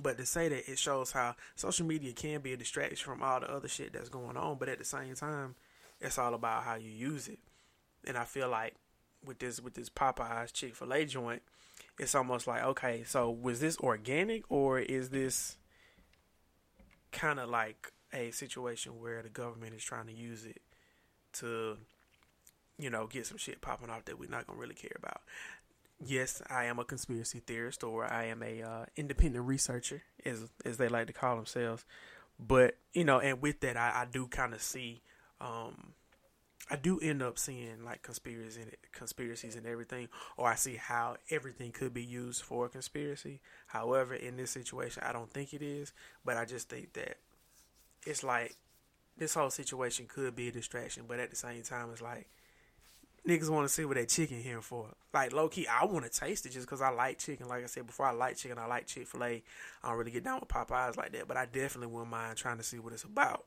but 0.00 0.16
to 0.18 0.26
say 0.26 0.48
that 0.48 0.70
it 0.70 0.78
shows 0.78 1.12
how 1.12 1.36
social 1.54 1.86
media 1.86 2.12
can 2.12 2.40
be 2.40 2.52
a 2.52 2.56
distraction 2.56 3.04
from 3.04 3.22
all 3.22 3.40
the 3.40 3.50
other 3.50 3.68
shit 3.68 3.92
that's 3.92 4.08
going 4.08 4.36
on. 4.36 4.56
But 4.58 4.68
at 4.68 4.78
the 4.78 4.84
same 4.84 5.14
time, 5.14 5.54
it's 6.00 6.18
all 6.18 6.34
about 6.34 6.64
how 6.64 6.76
you 6.76 6.90
use 6.90 7.28
it. 7.28 7.38
And 8.06 8.16
I 8.16 8.24
feel 8.24 8.48
like 8.48 8.74
with 9.24 9.38
this, 9.38 9.60
with 9.60 9.74
this 9.74 9.90
Popeyes 9.90 10.52
Chick 10.52 10.74
fil 10.74 10.92
A 10.92 11.04
joint, 11.04 11.42
it's 11.98 12.14
almost 12.14 12.46
like, 12.46 12.62
okay, 12.64 13.04
so 13.04 13.30
was 13.30 13.60
this 13.60 13.76
organic 13.78 14.44
or 14.48 14.78
is 14.78 15.10
this 15.10 15.56
kind 17.12 17.38
of 17.38 17.50
like 17.50 17.92
a 18.12 18.30
situation 18.30 18.98
where 19.00 19.22
the 19.22 19.28
government 19.28 19.74
is 19.74 19.84
trying 19.84 20.06
to 20.06 20.12
use 20.12 20.44
it 20.44 20.62
to, 21.34 21.76
you 22.78 22.90
know, 22.90 23.06
get 23.06 23.26
some 23.26 23.36
shit 23.36 23.60
popping 23.60 23.90
off 23.90 24.06
that 24.06 24.18
we're 24.18 24.28
not 24.28 24.46
gonna 24.46 24.58
really 24.58 24.74
care 24.74 24.96
about. 24.96 25.20
Yes, 26.04 26.42
I 26.50 26.64
am 26.64 26.78
a 26.78 26.84
conspiracy 26.84 27.40
theorist, 27.46 27.84
or 27.84 28.04
I 28.04 28.24
am 28.24 28.42
a 28.42 28.62
uh, 28.62 28.84
independent 28.96 29.44
researcher, 29.46 30.02
as 30.24 30.50
as 30.64 30.76
they 30.76 30.88
like 30.88 31.06
to 31.06 31.12
call 31.12 31.36
themselves. 31.36 31.84
But 32.40 32.76
you 32.92 33.04
know, 33.04 33.20
and 33.20 33.40
with 33.40 33.60
that, 33.60 33.76
I, 33.76 34.02
I 34.02 34.06
do 34.10 34.26
kind 34.26 34.52
of 34.52 34.62
see 34.62 35.02
um, 35.40 35.92
I 36.70 36.76
do 36.76 36.98
end 37.00 37.22
up 37.22 37.38
seeing 37.38 37.84
like 37.84 38.02
conspiracies 38.02 38.56
and 38.56 38.72
conspiracies 38.92 39.54
and 39.54 39.66
everything, 39.66 40.08
or 40.36 40.48
I 40.48 40.56
see 40.56 40.76
how 40.76 41.18
everything 41.30 41.70
could 41.70 41.94
be 41.94 42.04
used 42.04 42.42
for 42.42 42.66
a 42.66 42.68
conspiracy. 42.68 43.40
However, 43.68 44.14
in 44.14 44.36
this 44.36 44.50
situation, 44.50 45.04
I 45.06 45.12
don't 45.12 45.30
think 45.30 45.54
it 45.54 45.62
is, 45.62 45.92
but 46.24 46.36
I 46.36 46.44
just 46.44 46.68
think 46.68 46.94
that 46.94 47.18
it's 48.06 48.24
like 48.24 48.56
this 49.18 49.34
whole 49.34 49.50
situation 49.50 50.06
could 50.08 50.34
be 50.34 50.48
a 50.48 50.52
distraction, 50.52 51.04
but 51.06 51.20
at 51.20 51.30
the 51.30 51.36
same 51.36 51.62
time, 51.62 51.90
it's 51.92 52.02
like 52.02 52.28
niggas 53.26 53.50
want 53.50 53.66
to 53.66 53.72
see 53.72 53.84
what 53.84 53.96
that 53.96 54.08
chicken 54.08 54.40
here 54.40 54.60
for. 54.60 54.88
Like 55.12 55.32
low 55.32 55.48
key, 55.48 55.66
I 55.66 55.84
want 55.84 56.10
to 56.10 56.10
taste 56.10 56.46
it 56.46 56.52
just 56.52 56.66
because 56.66 56.80
I 56.80 56.90
like 56.90 57.18
chicken. 57.18 57.48
Like 57.48 57.62
I 57.62 57.66
said 57.66 57.86
before, 57.86 58.06
I 58.06 58.12
like 58.12 58.36
chicken. 58.36 58.58
I 58.58 58.66
like 58.66 58.86
Chick 58.86 59.06
Fil 59.06 59.24
A. 59.24 59.42
I 59.82 59.88
don't 59.88 59.98
really 59.98 60.10
get 60.10 60.24
down 60.24 60.40
with 60.40 60.48
Popeyes 60.48 60.96
like 60.96 61.12
that, 61.12 61.28
but 61.28 61.36
I 61.36 61.46
definitely 61.46 61.88
wouldn't 61.88 62.10
mind 62.10 62.36
trying 62.36 62.58
to 62.58 62.62
see 62.62 62.78
what 62.78 62.92
it's 62.92 63.04
about 63.04 63.44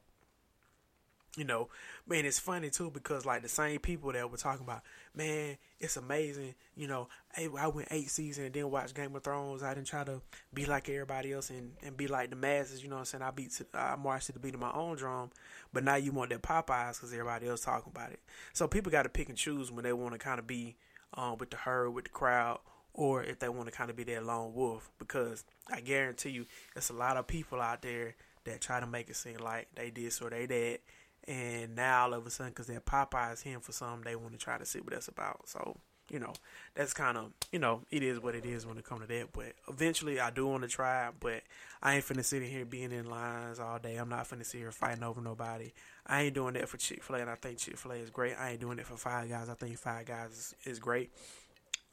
you 1.38 1.44
know, 1.44 1.70
man, 2.08 2.26
it's 2.26 2.40
funny 2.40 2.70
too 2.70 2.90
because 2.90 3.26
like 3.26 3.42
the 3.42 3.50
same 3.50 3.80
people 3.80 4.12
that 4.14 4.30
were 4.30 4.38
talking 4.38 4.66
about, 4.66 4.82
man, 5.14 5.58
it's 5.80 5.98
amazing. 5.98 6.56
You 6.76 6.88
know, 6.88 7.08
I 7.38 7.68
went 7.68 7.90
eight 7.92 8.10
seasons 8.10 8.46
and 8.46 8.54
then 8.54 8.72
watched 8.72 8.96
Game 8.96 9.16
of 9.16 9.24
Thrones. 9.24 9.64
I 9.64 9.74
didn't 9.74 9.88
try 9.88 10.04
to 10.04 10.22
be 10.54 10.66
like 10.66 10.88
everybody 10.90 11.34
else 11.34 11.50
and, 11.50 11.74
and 11.84 11.98
be 11.98 12.08
like 12.08 12.30
the 12.30 12.36
masses. 12.36 12.82
You 12.82 12.90
know 12.90 12.96
what 12.96 13.02
I'm 13.02 13.06
saying? 13.06 13.24
I 13.24 13.32
beat, 13.32 13.52
to, 13.52 13.66
I 13.74 13.96
marched 13.96 14.28
to 14.28 14.32
the 14.32 14.40
beat 14.40 14.54
of 14.54 14.60
my 14.62 14.72
own 14.72 14.96
drum. 14.96 15.32
But 15.74 15.84
now 15.84 15.96
you 15.96 16.12
want 16.12 16.30
that 16.30 16.42
Popeyes 16.42 16.96
because 16.96 17.12
everybody 17.12 17.48
else 17.48 17.62
talking 17.62 17.92
about 17.94 18.12
it. 18.12 18.20
So 18.54 18.68
people 18.68 18.92
got 18.92 19.04
to 19.04 19.10
pick 19.10 19.30
and 19.30 19.38
choose 19.38 19.72
when 19.72 19.84
they 19.84 19.94
want 19.94 20.14
to 20.14 20.20
kind 20.20 20.40
of 20.40 20.48
be 20.48 20.78
um, 21.14 21.38
with 21.38 21.50
the 21.50 21.58
herd, 21.58 21.92
with 21.92 22.06
the 22.06 22.12
crowd, 22.12 22.60
or 22.94 23.24
if 23.24 23.40
they 23.40 23.50
want 23.50 23.68
to 23.68 23.76
kind 23.76 23.90
of 23.90 23.98
be 23.98 24.04
that 24.06 24.26
lone 24.26 24.54
wolf. 24.54 24.90
Because 25.00 25.44
I 25.70 25.82
guarantee 25.82 26.30
you, 26.30 26.46
it's 26.76 26.90
a 26.90 26.94
lot 26.94 27.18
of 27.18 27.28
people 27.28 27.60
out 27.60 27.82
there 27.82 28.16
that 28.46 28.62
try 28.62 28.80
to 28.80 28.88
make 28.88 29.10
it 29.10 29.16
seem 29.16 29.38
like 29.38 29.68
they 29.76 29.90
this 29.90 30.22
or 30.22 30.30
they 30.30 30.46
that 30.46 30.80
and 31.28 31.76
now 31.76 32.04
all 32.04 32.14
of 32.14 32.26
a 32.28 32.30
sudden, 32.30 32.52
because 32.52 32.68
that 32.68 32.86
Popeye's 32.86 33.42
here 33.42 33.60
for 33.60 33.72
some, 33.72 34.04
they 34.04 34.16
want 34.16 34.34
to 34.34 34.38
try 34.38 34.58
to 34.58 34.66
see 34.66 34.80
what 34.80 34.94
that's 34.94 35.08
about. 35.08 35.50
So, 35.50 35.78
you 36.10 36.20
know, 36.20 36.34
that's 36.76 36.94
kind 36.94 37.18
of, 37.18 37.32
you 37.52 37.58
know, 37.58 37.82
it 37.90 38.04
is 38.04 38.20
what 38.20 38.36
it 38.36 38.46
is 38.46 38.66
when 38.66 38.78
it 38.78 38.86
comes 38.86 39.02
to 39.02 39.08
that. 39.08 39.34
But 39.34 39.54
eventually, 39.68 40.20
I 40.20 40.30
do 40.30 40.46
want 40.46 40.64
to 40.64 40.70
try 40.70 41.10
but 41.20 41.42
I 41.82 41.96
ain't 41.96 42.06
finna 42.06 42.24
sit 42.24 42.44
in 42.44 42.50
here 42.50 42.66
being 42.66 42.92
in 42.92 43.06
lines 43.06 43.60
all 43.60 43.80
day. 43.80 43.96
I'm 43.96 44.10
not 44.10 44.30
finna 44.30 44.46
sit 44.46 44.60
here 44.60 44.72
fighting 44.72 45.04
over 45.04 45.20
nobody. 45.20 45.72
I 46.06 46.24
ain't 46.24 46.36
doing 46.36 46.54
that 46.54 46.70
for 46.70 46.78
Chick 46.78 47.04
fil 47.04 47.16
A, 47.16 47.20
and 47.20 47.30
I 47.30 47.36
think 47.36 47.58
Chick 47.58 47.78
fil 47.78 47.94
A 47.94 47.96
is 47.96 48.12
great. 48.12 48.36
I 48.40 48.52
ain't 48.52 48.62
doing 48.62 48.78
it 48.78 48.86
for 48.86 48.98
Five 48.98 49.30
Guys. 49.30 49.50
I 49.50 49.56
think 49.56 49.78
Five 49.80 50.06
Guys 50.06 50.32
is, 50.32 50.56
is 50.64 50.80
great. 50.80 51.12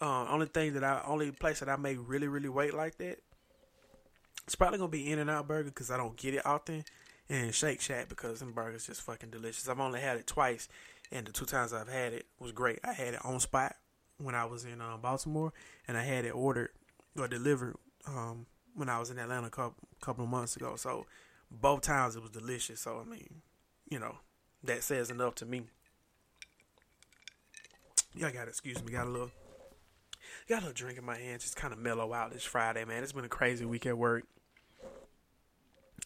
Um, 0.01 0.27
only 0.31 0.47
thing 0.47 0.75
that 0.75 0.85
I, 0.85 1.01
only 1.07 1.31
place 1.31 1.61
that 1.61 1.69
I 1.69 1.77
may 1.77 1.97
really, 1.97 2.29
really 2.29 2.49
wait 2.49 2.75
like 2.75 2.99
that, 2.99 3.19
it's 4.45 4.57
probably 4.57 4.79
gonna 4.79 4.91
be 4.91 5.11
In 5.11 5.21
and 5.21 5.31
Out 5.31 5.49
Burger 5.49 5.71
because 5.71 5.91
I 5.91 5.97
don't 5.97 6.17
get 6.17 6.35
it 6.35 6.45
often 6.45 6.85
and 7.29 7.55
Shake 7.55 7.81
Shack 7.81 8.09
because 8.09 8.41
them 8.41 8.52
burgers 8.52 8.87
just 8.87 9.02
fucking 9.02 9.31
delicious. 9.31 9.69
I've 9.69 9.81
only 9.81 10.00
had 10.00 10.19
it 10.19 10.26
twice, 10.26 10.69
and 11.11 11.26
the 11.26 11.33
two 11.33 11.45
times 11.45 11.73
I've 11.73 11.88
had 11.88 12.12
it 12.12 12.26
was 12.38 12.52
great. 12.52 12.81
I 12.85 12.93
had 12.93 13.14
it 13.14 13.25
on 13.25 13.41
spot 13.41 13.76
when 14.19 14.35
I 14.35 14.45
was 14.45 14.64
in 14.64 14.81
um, 14.81 15.00
Baltimore, 15.00 15.52
and 15.88 15.97
I 15.97 16.02
had 16.02 16.25
it 16.25 16.35
ordered 16.35 16.71
or 17.19 17.29
delivered 17.29 17.76
um, 18.07 18.47
when 18.75 18.88
I 18.88 18.99
was 18.99 19.11
in 19.11 19.19
Atlanta 19.19 19.47
a 19.47 19.50
couple, 19.50 19.88
couple 20.00 20.25
of 20.25 20.31
months 20.31 20.57
ago. 20.57 20.76
So 20.76 21.07
both 21.50 21.83
times 21.83 22.17
it 22.17 22.23
was 22.23 22.31
delicious. 22.31 22.81
So 22.81 23.02
I 23.05 23.09
mean, 23.09 23.43
you 23.88 23.99
know, 23.99 24.17
that 24.64 24.83
says 24.83 25.11
enough 25.11 25.35
to 25.37 25.47
me. 25.47 25.62
Y'all 28.14 28.31
got 28.31 28.49
excuse 28.49 28.83
me, 28.85 28.93
got 28.93 29.07
a 29.07 29.11
little 29.11 29.31
got 30.49 30.57
a 30.57 30.67
little 30.67 30.73
drink 30.73 30.99
in 30.99 31.05
my 31.05 31.17
hand, 31.17 31.41
just 31.41 31.57
kind 31.57 31.73
of 31.73 31.79
mellow 31.79 32.12
out 32.12 32.33
this 32.33 32.45
Friday, 32.45 32.85
man. 32.85 33.02
It's 33.02 33.12
been 33.12 33.25
a 33.25 33.29
crazy 33.29 33.64
week 33.64 33.87
at 33.87 33.97
work. 33.97 34.25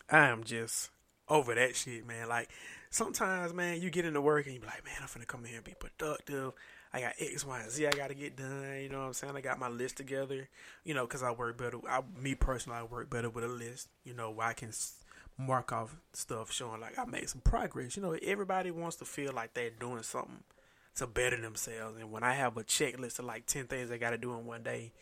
I 0.09 0.29
am 0.29 0.45
just 0.45 0.91
over 1.29 1.55
that 1.55 1.77
shit, 1.77 2.07
man. 2.07 2.29
Like 2.29 2.49
sometimes, 2.91 3.53
man, 3.53 3.81
you 3.81 3.91
get 3.91 4.05
into 4.05 4.21
work 4.21 4.47
and 4.47 4.55
you 4.55 4.61
be 4.61 4.67
like, 4.67 4.85
man, 4.85 4.97
I'm 5.01 5.09
finna 5.09 5.27
come 5.27 5.41
in 5.41 5.49
here 5.49 5.57
and 5.57 5.65
be 5.65 5.75
productive. 5.79 6.53
I 6.93 7.01
got 7.01 7.15
X, 7.19 7.45
Y, 7.45 7.61
and 7.61 7.71
Z 7.71 7.87
I 7.87 7.91
got 7.91 8.09
to 8.09 8.15
get 8.15 8.37
done. 8.37 8.81
You 8.81 8.89
know 8.89 9.01
what 9.01 9.07
I'm 9.07 9.13
saying? 9.13 9.37
I 9.37 9.41
got 9.41 9.59
my 9.59 9.69
list 9.69 9.97
together. 9.97 10.49
You 10.85 10.95
know, 10.95 11.07
because 11.07 11.23
I 11.23 11.31
work 11.31 11.59
better. 11.59 11.79
I, 11.89 12.01
me 12.19 12.35
personally, 12.35 12.79
I 12.79 12.85
work 12.85 13.11
better 13.11 13.29
with 13.29 13.45
a 13.45 13.49
list. 13.49 13.89
You 14.05 14.15
know, 14.15 14.31
where 14.31 14.47
I 14.47 14.53
can 14.53 14.71
mark 15.39 15.73
off 15.73 15.95
stuff 16.15 16.51
showing 16.51 16.81
like 16.81 16.99
I 16.99 17.05
made 17.05 17.29
some 17.29 17.43
progress. 17.43 17.97
You 17.97 18.03
know, 18.03 18.17
everybody 18.23 18.71
wants 18.71 18.97
to 18.97 19.05
feel 19.05 19.33
like 19.33 19.55
they're 19.55 19.71
doing 19.71 20.03
something 20.03 20.43
to 20.97 21.07
better 21.07 21.39
themselves. 21.41 21.99
And 21.99 22.11
when 22.11 22.23
I 22.23 22.33
have 22.35 22.57
a 22.57 22.65
checklist 22.65 23.19
of 23.19 23.27
like 23.27 23.47
ten 23.47 23.67
things 23.67 23.91
I 23.91 23.99
got 23.99 24.11
to 24.11 24.19
do 24.19 24.33
in 24.33 24.47
one 24.47 24.63
day, 24.63 24.93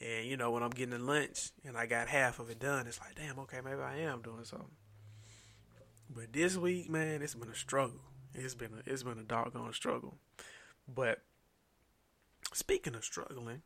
and 0.00 0.26
you 0.26 0.36
know, 0.36 0.50
when 0.50 0.62
I'm 0.62 0.70
getting 0.70 0.96
to 0.96 1.04
lunch 1.04 1.50
and 1.64 1.76
I 1.76 1.86
got 1.86 2.08
half 2.08 2.38
of 2.38 2.50
it 2.50 2.60
done, 2.60 2.86
it's 2.86 3.00
like, 3.00 3.16
damn, 3.16 3.38
okay, 3.40 3.58
maybe 3.64 3.80
I 3.80 3.98
am 3.98 4.22
doing 4.22 4.44
something. 4.44 4.68
But 6.14 6.32
this 6.32 6.56
week, 6.56 6.90
man, 6.90 7.22
it's 7.22 7.34
been 7.34 7.48
a 7.48 7.54
struggle. 7.54 8.00
It's 8.34 8.54
been 8.54 8.70
a 8.74 8.90
it's 8.90 9.02
been 9.02 9.18
a 9.18 9.22
doggone 9.22 9.72
struggle. 9.72 10.16
But 10.92 11.20
speaking 12.52 12.94
of 12.94 13.04
struggling, 13.04 13.62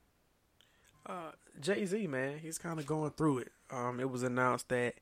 uh, 1.07 1.33
Jay 1.61 1.85
Z, 1.87 2.07
man, 2.07 2.39
he's 2.39 2.59
kind 2.59 2.79
of 2.79 2.87
going 2.87 3.13
through 3.13 3.39
it. 3.39 3.53
Um, 3.71 3.99
it 4.01 4.11
was 4.11 4.23
announced 4.23 4.69
that 4.69 4.95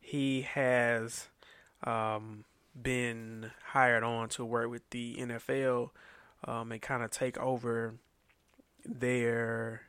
he 0.00 0.42
has 0.42 1.28
um, 1.84 2.44
been 2.80 3.50
hired 3.66 4.02
on 4.02 4.28
to 4.30 4.44
work 4.44 4.70
with 4.70 4.88
the 4.90 5.16
NFL 5.16 5.90
um, 6.44 6.72
and 6.72 6.82
kind 6.82 7.02
of 7.02 7.10
take 7.10 7.38
over 7.38 7.94
their 8.84 9.82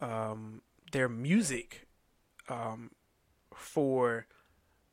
um, 0.00 0.62
their 0.92 1.08
music 1.08 1.86
um, 2.48 2.90
for 3.54 4.26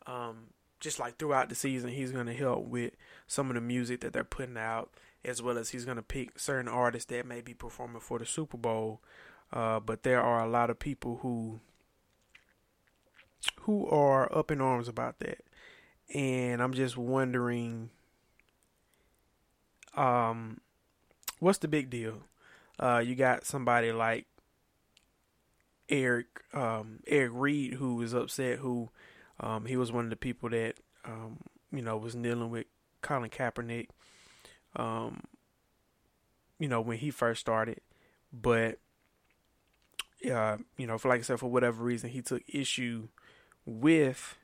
um, 0.06 0.48
just 0.80 1.00
like 1.00 1.18
throughout 1.18 1.50
the 1.50 1.56
season, 1.56 1.90
he's 1.90 2.12
going 2.12 2.28
to 2.28 2.34
help 2.34 2.66
with 2.66 2.94
some 3.28 3.50
of 3.50 3.56
the 3.56 3.62
music 3.62 4.02
that 4.02 4.14
they're 4.14 4.24
putting 4.24 4.58
out, 4.58 4.90
as 5.26 5.42
well 5.42 5.58
as 5.58 5.70
he's 5.70 5.86
going 5.86 5.98
to 5.98 6.04
pick 6.04 6.40
certain 6.40 6.68
artists 6.68 7.10
that 7.10 7.26
may 7.26 7.42
be 7.42 7.54
performing 7.54 8.00
for 8.00 8.20
the 8.20 8.26
Super 8.26 8.58
Bowl. 8.58 9.02
Uh, 9.52 9.80
but 9.80 10.04
there 10.04 10.22
are 10.22 10.44
a 10.44 10.50
lot 10.50 10.70
of 10.70 10.80
people 10.80 11.20
who 11.22 11.60
who 13.62 13.88
are 13.88 14.34
up 14.38 14.52
in 14.52 14.62
arms 14.62 14.88
about 14.88 15.20
that, 15.20 15.40
and 16.14 16.62
I'm 16.62 16.74
just 16.74 16.98
wondering, 16.98 17.90
um, 19.96 20.60
what's 21.40 21.58
the 21.58 21.68
big 21.68 21.90
deal? 21.90 22.24
Uh, 22.78 23.02
you 23.04 23.16
got 23.16 23.46
somebody 23.46 23.92
like 23.92 24.28
Eric 25.90 26.28
um, 26.54 27.00
Eric 27.08 27.32
Reid 27.34 27.74
who 27.74 28.02
is 28.02 28.14
upset 28.14 28.60
who 28.60 28.90
um, 29.40 29.66
he 29.66 29.78
was 29.78 29.92
one 29.92 30.06
of 30.06 30.10
the 30.10 30.16
people 30.16 30.50
that 30.50 30.76
um, 31.06 31.38
you 31.72 31.82
know 31.82 31.98
was 31.98 32.16
dealing 32.16 32.50
with 32.50 32.66
Colin 33.02 33.30
Kaepernick. 33.30 33.88
Um, 34.76 35.22
you 36.60 36.68
know 36.68 36.82
when 36.82 36.98
he 36.98 37.10
first 37.10 37.42
started, 37.42 37.82
but 38.34 38.80
uh, 40.32 40.58
you 40.78 40.88
know, 40.88 40.98
for 40.98 41.10
like 41.10 41.20
I 41.20 41.24
said, 41.24 41.40
for 41.40 41.50
whatever 41.50 41.84
reason, 41.84 42.10
he 42.10 42.22
took 42.22 42.44
issue 42.48 43.08
with 43.66 44.38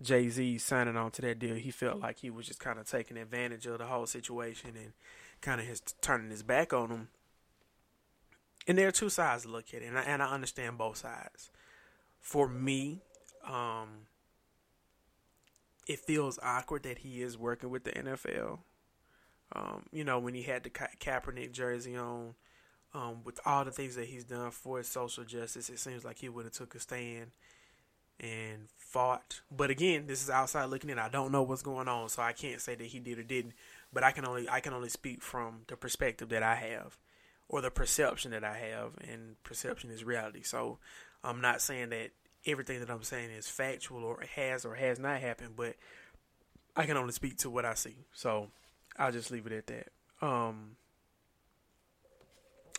Jay 0.00 0.28
Z 0.28 0.58
signing 0.58 0.96
on 0.96 1.10
to 1.12 1.22
that 1.22 1.38
deal. 1.38 1.56
He 1.56 1.70
felt 1.70 2.00
like 2.00 2.18
he 2.18 2.30
was 2.30 2.46
just 2.46 2.60
kind 2.60 2.78
of 2.78 2.88
taking 2.88 3.16
advantage 3.16 3.66
of 3.66 3.78
the 3.78 3.86
whole 3.86 4.06
situation 4.06 4.70
and 4.76 4.92
kind 5.40 5.60
of 5.60 5.66
his 5.66 5.80
turning 6.00 6.30
his 6.30 6.42
back 6.42 6.72
on 6.72 6.90
him. 6.90 7.08
And 8.66 8.76
there 8.76 8.88
are 8.88 8.92
two 8.92 9.08
sides 9.08 9.44
to 9.44 9.48
look 9.48 9.72
at 9.72 9.82
it, 9.82 9.86
and 9.86 9.98
I, 9.98 10.02
and 10.02 10.22
I 10.22 10.30
understand 10.32 10.78
both 10.78 10.98
sides. 10.98 11.50
For 12.20 12.48
me, 12.48 13.00
um, 13.46 14.07
it 15.88 15.98
feels 16.00 16.38
awkward 16.42 16.82
that 16.84 16.98
he 16.98 17.22
is 17.22 17.38
working 17.38 17.70
with 17.70 17.84
the 17.84 17.92
NFL. 17.92 18.58
Um, 19.52 19.86
you 19.90 20.04
know, 20.04 20.18
when 20.18 20.34
he 20.34 20.42
had 20.42 20.62
the 20.62 20.70
Ka- 20.70 20.88
Kaepernick 21.00 21.52
jersey 21.52 21.96
on, 21.96 22.34
um, 22.94 23.24
with 23.24 23.40
all 23.44 23.64
the 23.64 23.70
things 23.70 23.96
that 23.96 24.06
he's 24.06 24.24
done 24.24 24.50
for 24.50 24.82
social 24.82 25.24
justice, 25.24 25.70
it 25.70 25.78
seems 25.78 26.04
like 26.04 26.18
he 26.18 26.28
would 26.28 26.44
have 26.44 26.52
took 26.52 26.74
a 26.74 26.80
stand 26.80 27.30
and 28.20 28.68
fought. 28.76 29.40
But 29.50 29.70
again, 29.70 30.06
this 30.06 30.22
is 30.22 30.28
outside 30.28 30.66
looking 30.66 30.90
in. 30.90 30.98
I 30.98 31.08
don't 31.08 31.32
know 31.32 31.42
what's 31.42 31.62
going 31.62 31.88
on, 31.88 32.10
so 32.10 32.22
I 32.22 32.32
can't 32.32 32.60
say 32.60 32.74
that 32.74 32.86
he 32.86 32.98
did 32.98 33.18
or 33.18 33.22
didn't. 33.22 33.54
But 33.92 34.04
I 34.04 34.10
can 34.10 34.26
only 34.26 34.48
I 34.48 34.60
can 34.60 34.74
only 34.74 34.90
speak 34.90 35.22
from 35.22 35.60
the 35.68 35.76
perspective 35.76 36.28
that 36.28 36.42
I 36.42 36.56
have, 36.56 36.98
or 37.48 37.62
the 37.62 37.70
perception 37.70 38.32
that 38.32 38.44
I 38.44 38.58
have, 38.58 38.92
and 39.00 39.42
perception 39.44 39.90
is 39.90 40.04
reality. 40.04 40.42
So 40.42 40.78
I'm 41.24 41.40
not 41.40 41.62
saying 41.62 41.90
that 41.90 42.10
everything 42.46 42.80
that 42.80 42.90
I'm 42.90 43.02
saying 43.02 43.30
is 43.30 43.48
factual 43.48 44.04
or 44.04 44.22
has 44.34 44.64
or 44.64 44.74
has 44.74 44.98
not 44.98 45.20
happened, 45.20 45.54
but 45.56 45.76
I 46.76 46.86
can 46.86 46.96
only 46.96 47.12
speak 47.12 47.36
to 47.38 47.50
what 47.50 47.64
I 47.64 47.74
see. 47.74 47.96
So 48.12 48.48
I'll 48.96 49.12
just 49.12 49.30
leave 49.30 49.46
it 49.46 49.52
at 49.52 49.66
that. 49.66 49.88
Um, 50.20 50.76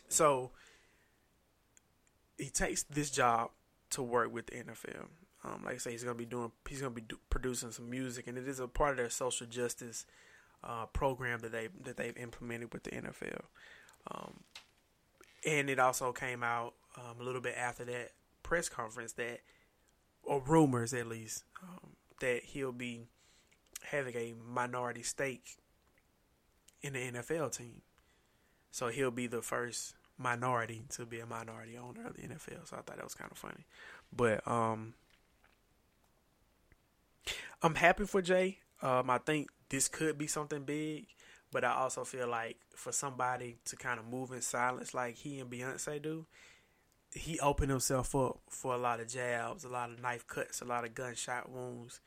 so 0.07 0.51
he 2.37 2.49
takes 2.49 2.83
this 2.83 3.09
job 3.09 3.51
to 3.91 4.03
work 4.03 4.33
with 4.33 4.47
the 4.47 4.53
NFL. 4.53 5.07
Um, 5.43 5.63
like 5.65 5.75
I 5.75 5.77
say, 5.77 5.91
he's 5.91 6.03
gonna 6.03 6.15
be 6.15 6.25
doing, 6.25 6.51
he's 6.67 6.81
gonna 6.81 6.93
be 6.93 7.01
do, 7.01 7.17
producing 7.29 7.71
some 7.71 7.89
music, 7.89 8.27
and 8.27 8.37
it 8.37 8.47
is 8.47 8.59
a 8.59 8.67
part 8.67 8.91
of 8.91 8.97
their 8.97 9.09
social 9.09 9.47
justice 9.47 10.05
uh, 10.63 10.85
program 10.87 11.39
that 11.39 11.51
they 11.51 11.69
that 11.85 11.95
they've 11.95 12.17
implemented 12.17 12.73
with 12.73 12.83
the 12.83 12.91
NFL. 12.91 13.43
Um, 14.11 14.41
and 15.45 15.69
it 15.69 15.79
also 15.79 16.11
came 16.11 16.43
out 16.43 16.73
um, 16.97 17.21
a 17.21 17.23
little 17.23 17.41
bit 17.41 17.55
after 17.57 17.85
that 17.85 18.11
press 18.49 18.67
conference 18.67 19.13
that, 19.13 19.41
or 20.23 20.41
rumors 20.41 20.91
at 20.91 21.05
least, 21.05 21.43
um, 21.61 21.91
that 22.19 22.43
he'll 22.43 22.71
be 22.71 23.03
having 23.83 24.15
a 24.15 24.33
minority 24.51 25.03
stake 25.03 25.57
in 26.81 26.93
the 26.93 26.99
NFL 26.99 27.55
team. 27.55 27.83
So 28.71 28.87
he'll 28.87 29.11
be 29.11 29.27
the 29.27 29.43
first 29.43 29.93
minority 30.17 30.81
to 30.89 31.05
be 31.05 31.19
a 31.19 31.27
minority 31.27 31.77
owner 31.77 32.07
of 32.07 32.15
the 32.15 32.23
NFL. 32.23 32.67
So 32.67 32.75
I 32.75 32.81
thought 32.81 32.97
that 32.97 33.03
was 33.03 33.13
kind 33.13 33.31
of 33.31 33.37
funny. 33.37 33.65
But 34.11 34.45
um 34.47 34.95
I'm 37.61 37.75
happy 37.75 38.05
for 38.05 38.21
Jay. 38.23 38.57
Um 38.81 39.11
I 39.11 39.19
think 39.19 39.49
this 39.69 39.87
could 39.87 40.17
be 40.17 40.27
something 40.27 40.63
big, 40.63 41.05
but 41.51 41.63
I 41.63 41.73
also 41.73 42.03
feel 42.03 42.27
like 42.27 42.57
for 42.75 42.91
somebody 42.91 43.57
to 43.65 43.75
kind 43.75 43.99
of 43.99 44.07
move 44.07 44.31
in 44.31 44.41
silence 44.41 44.95
like 44.95 45.17
he 45.17 45.39
and 45.39 45.51
Beyonce 45.51 46.01
do, 46.01 46.25
he 47.13 47.39
opened 47.39 47.71
himself 47.71 48.15
up 48.15 48.39
for 48.49 48.73
a 48.73 48.77
lot 48.77 48.99
of 48.99 49.07
jabs, 49.07 49.63
a 49.63 49.69
lot 49.69 49.89
of 49.89 50.01
knife 50.01 50.27
cuts, 50.27 50.61
a 50.61 50.65
lot 50.65 50.85
of 50.85 50.93
gunshot 50.93 51.51
wounds. 51.51 52.01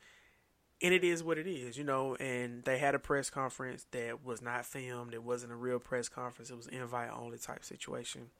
And 0.81 0.93
it 0.93 1.03
is 1.03 1.23
what 1.23 1.37
it 1.37 1.47
is, 1.47 1.77
you 1.77 1.83
know. 1.83 2.15
And 2.15 2.63
they 2.63 2.77
had 2.77 2.95
a 2.95 2.99
press 2.99 3.29
conference 3.29 3.85
that 3.91 4.23
was 4.23 4.41
not 4.41 4.65
filmed. 4.65 5.13
It 5.13 5.23
wasn't 5.23 5.53
a 5.53 5.55
real 5.55 5.79
press 5.79 6.09
conference. 6.09 6.49
It 6.49 6.57
was 6.57 6.67
invite 6.67 7.09
only 7.11 7.37
type 7.37 7.63
situation. 7.63 8.31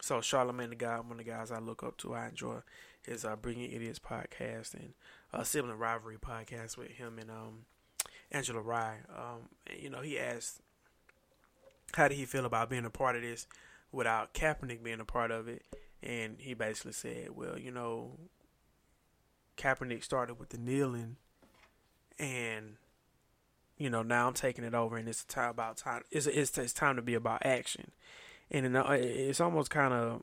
So 0.00 0.18
Charlamagne 0.18 0.70
the 0.70 0.76
God, 0.76 1.08
one 1.08 1.18
of 1.18 1.24
the 1.24 1.30
guys 1.30 1.50
I 1.50 1.58
look 1.58 1.82
up 1.82 1.96
to, 1.98 2.14
I 2.14 2.28
enjoy 2.28 2.58
his 3.06 3.24
uh, 3.24 3.36
Brilliant 3.36 3.72
Idiots 3.72 3.98
podcast 3.98 4.74
and 4.74 4.92
uh, 5.32 5.42
Sibling 5.42 5.78
Rivalry 5.78 6.18
podcast 6.18 6.76
with 6.76 6.90
him 6.90 7.18
and 7.18 7.30
um, 7.30 7.64
Angela 8.30 8.60
Rye. 8.60 8.98
Um, 9.14 9.48
and, 9.66 9.82
you 9.82 9.90
know, 9.90 10.02
he 10.02 10.18
asked, 10.18 10.60
how 11.94 12.08
did 12.08 12.16
he 12.16 12.26
feel 12.26 12.44
about 12.44 12.70
being 12.70 12.84
a 12.84 12.90
part 12.90 13.16
of 13.16 13.22
this? 13.22 13.46
Without 13.92 14.34
Kaepernick 14.34 14.82
being 14.82 15.00
a 15.00 15.04
part 15.04 15.30
of 15.30 15.48
it. 15.48 15.62
And 16.02 16.36
he 16.38 16.54
basically 16.54 16.92
said, 16.92 17.30
well, 17.34 17.58
you 17.58 17.70
know, 17.70 18.12
Kaepernick 19.56 20.04
started 20.04 20.38
with 20.38 20.50
the 20.50 20.58
kneeling, 20.58 21.16
and 22.18 22.76
you 23.76 23.90
know 23.90 24.02
now 24.02 24.28
I'm 24.28 24.34
taking 24.34 24.64
it 24.64 24.74
over, 24.74 24.96
and 24.96 25.08
it's 25.08 25.24
time 25.24 25.50
about 25.50 25.76
time. 25.76 26.02
It's 26.12 26.26
it's, 26.26 26.56
it's 26.56 26.72
time 26.72 26.94
to 26.94 27.02
be 27.02 27.14
about 27.14 27.44
action, 27.44 27.90
and 28.52 28.76
it's 28.76 29.40
almost 29.40 29.70
kind 29.70 29.92
of 29.92 30.22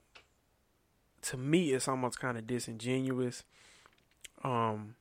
to 1.23 1.37
me, 1.37 1.73
it's 1.73 1.87
almost 1.87 2.19
kind 2.19 2.37
of 2.37 2.45
disingenuous, 2.45 3.43
um, 4.43 4.95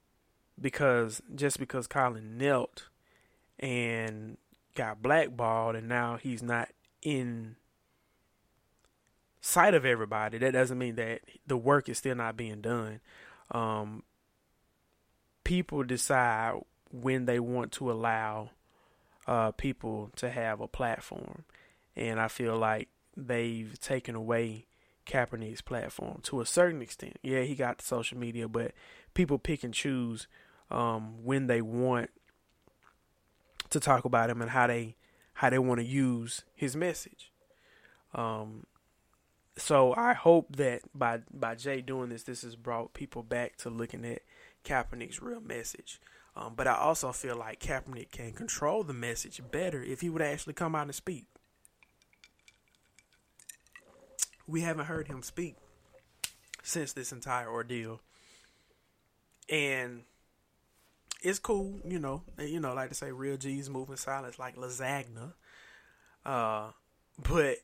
because 0.61 1.23
just 1.35 1.59
because 1.59 1.87
Colin 1.87 2.38
knelt 2.38 2.88
and 3.61 4.38
got 4.75 5.02
blackballed, 5.02 5.76
and 5.76 5.88
now 5.88 6.18
he's 6.21 6.42
not 6.42 6.71
in 7.02 7.56
sight 9.44 9.74
of 9.74 9.84
everybody, 9.84 10.38
that 10.38 10.52
doesn't 10.52 10.78
mean 10.78 10.94
that 10.94 11.20
the 11.46 11.56
work 11.56 11.90
is 11.90 11.98
still 11.98 12.14
not 12.14 12.34
being 12.34 12.62
done. 12.62 13.00
Um, 13.50 14.02
people 15.44 15.84
decide 15.84 16.62
when 16.90 17.26
they 17.26 17.38
want 17.38 17.70
to 17.72 17.92
allow 17.92 18.50
uh, 19.26 19.50
people 19.50 20.10
to 20.16 20.30
have 20.30 20.62
a 20.62 20.66
platform, 20.66 21.44
and 21.94 22.18
I 22.18 22.28
feel 22.28 22.56
like 22.56 22.88
they've 23.18 23.78
taken 23.80 24.14
away 24.14 24.64
Kaepernick's 25.04 25.60
platform 25.60 26.20
to 26.22 26.40
a 26.40 26.46
certain 26.46 26.80
extent. 26.80 27.18
Yeah, 27.22 27.42
he 27.42 27.54
got 27.54 27.82
social 27.82 28.16
media, 28.16 28.48
but 28.48 28.72
people 29.12 29.38
pick 29.38 29.62
and 29.62 29.74
choose 29.74 30.26
um, 30.70 31.22
when 31.22 31.48
they 31.48 31.60
want 31.60 32.08
to 33.68 33.78
talk 33.78 34.06
about 34.06 34.30
him 34.30 34.40
and 34.40 34.52
how 34.52 34.68
they 34.68 34.96
how 35.34 35.50
they 35.50 35.58
want 35.58 35.80
to 35.80 35.86
use 35.86 36.44
his 36.54 36.74
message. 36.74 37.30
Um, 38.14 38.64
so 39.56 39.94
I 39.96 40.14
hope 40.14 40.56
that 40.56 40.82
by 40.94 41.20
by 41.32 41.54
Jay 41.54 41.80
doing 41.80 42.08
this, 42.08 42.25
this 42.25 42.42
has 42.42 42.56
brought 42.56 42.94
people 42.94 43.23
back 43.23 43.56
to 43.58 43.70
looking 43.70 44.04
at 44.04 44.23
Kaepernick's 44.64 45.23
real 45.23 45.40
message. 45.40 46.00
Um, 46.37 46.54
but 46.56 46.66
I 46.66 46.75
also 46.75 47.12
feel 47.12 47.37
like 47.37 47.61
Kaepernick 47.61 48.11
can 48.11 48.32
control 48.32 48.82
the 48.82 48.92
message 48.92 49.40
better 49.52 49.82
if 49.82 50.00
he 50.00 50.11
would 50.11 50.23
actually 50.23 50.54
come 50.54 50.75
out 50.75 50.87
and 50.87 50.94
speak. 50.94 51.26
We 54.46 54.62
haven't 54.62 54.87
heard 54.87 55.06
him 55.06 55.23
speak 55.23 55.56
since 56.62 56.92
this 56.92 57.12
entire 57.12 57.49
ordeal, 57.49 58.00
and 59.49 60.02
it's 61.23 61.38
cool, 61.38 61.80
you 61.86 62.00
know. 62.00 62.25
You 62.38 62.58
know, 62.58 62.75
like 62.75 62.88
to 62.88 62.95
say, 62.97 63.12
real 63.12 63.36
G's 63.36 63.71
moving 63.71 63.97
silence 63.97 64.38
like 64.38 64.56
lasagna. 64.56 65.34
Uh, 66.26 66.71
but 67.23 67.58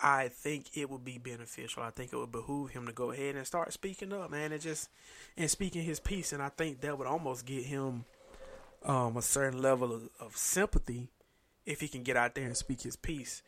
I 0.00 0.28
think 0.28 0.76
it 0.76 0.90
would 0.90 1.04
be 1.04 1.18
beneficial. 1.18 1.82
I 1.82 1.90
think 1.90 2.12
it 2.12 2.16
would 2.16 2.32
behoove 2.32 2.70
him 2.70 2.86
to 2.86 2.92
go 2.92 3.12
ahead 3.12 3.34
and 3.34 3.46
start 3.46 3.72
speaking 3.72 4.12
up, 4.12 4.30
man, 4.30 4.52
and 4.52 4.60
just 4.60 4.90
and 5.36 5.50
speaking 5.50 5.82
his 5.82 6.00
piece. 6.00 6.32
And 6.32 6.42
I 6.42 6.50
think 6.50 6.80
that 6.80 6.98
would 6.98 7.06
almost 7.06 7.46
get 7.46 7.64
him 7.64 8.04
um, 8.84 9.16
a 9.16 9.22
certain 9.22 9.60
level 9.60 9.92
of, 9.92 10.08
of, 10.20 10.36
sympathy 10.36 11.08
if 11.64 11.80
he 11.80 11.88
can 11.88 12.02
get 12.02 12.16
out 12.16 12.34
there 12.34 12.44
and 12.44 12.56
speak 12.56 12.82
his 12.82 12.96
piece. 12.96 13.42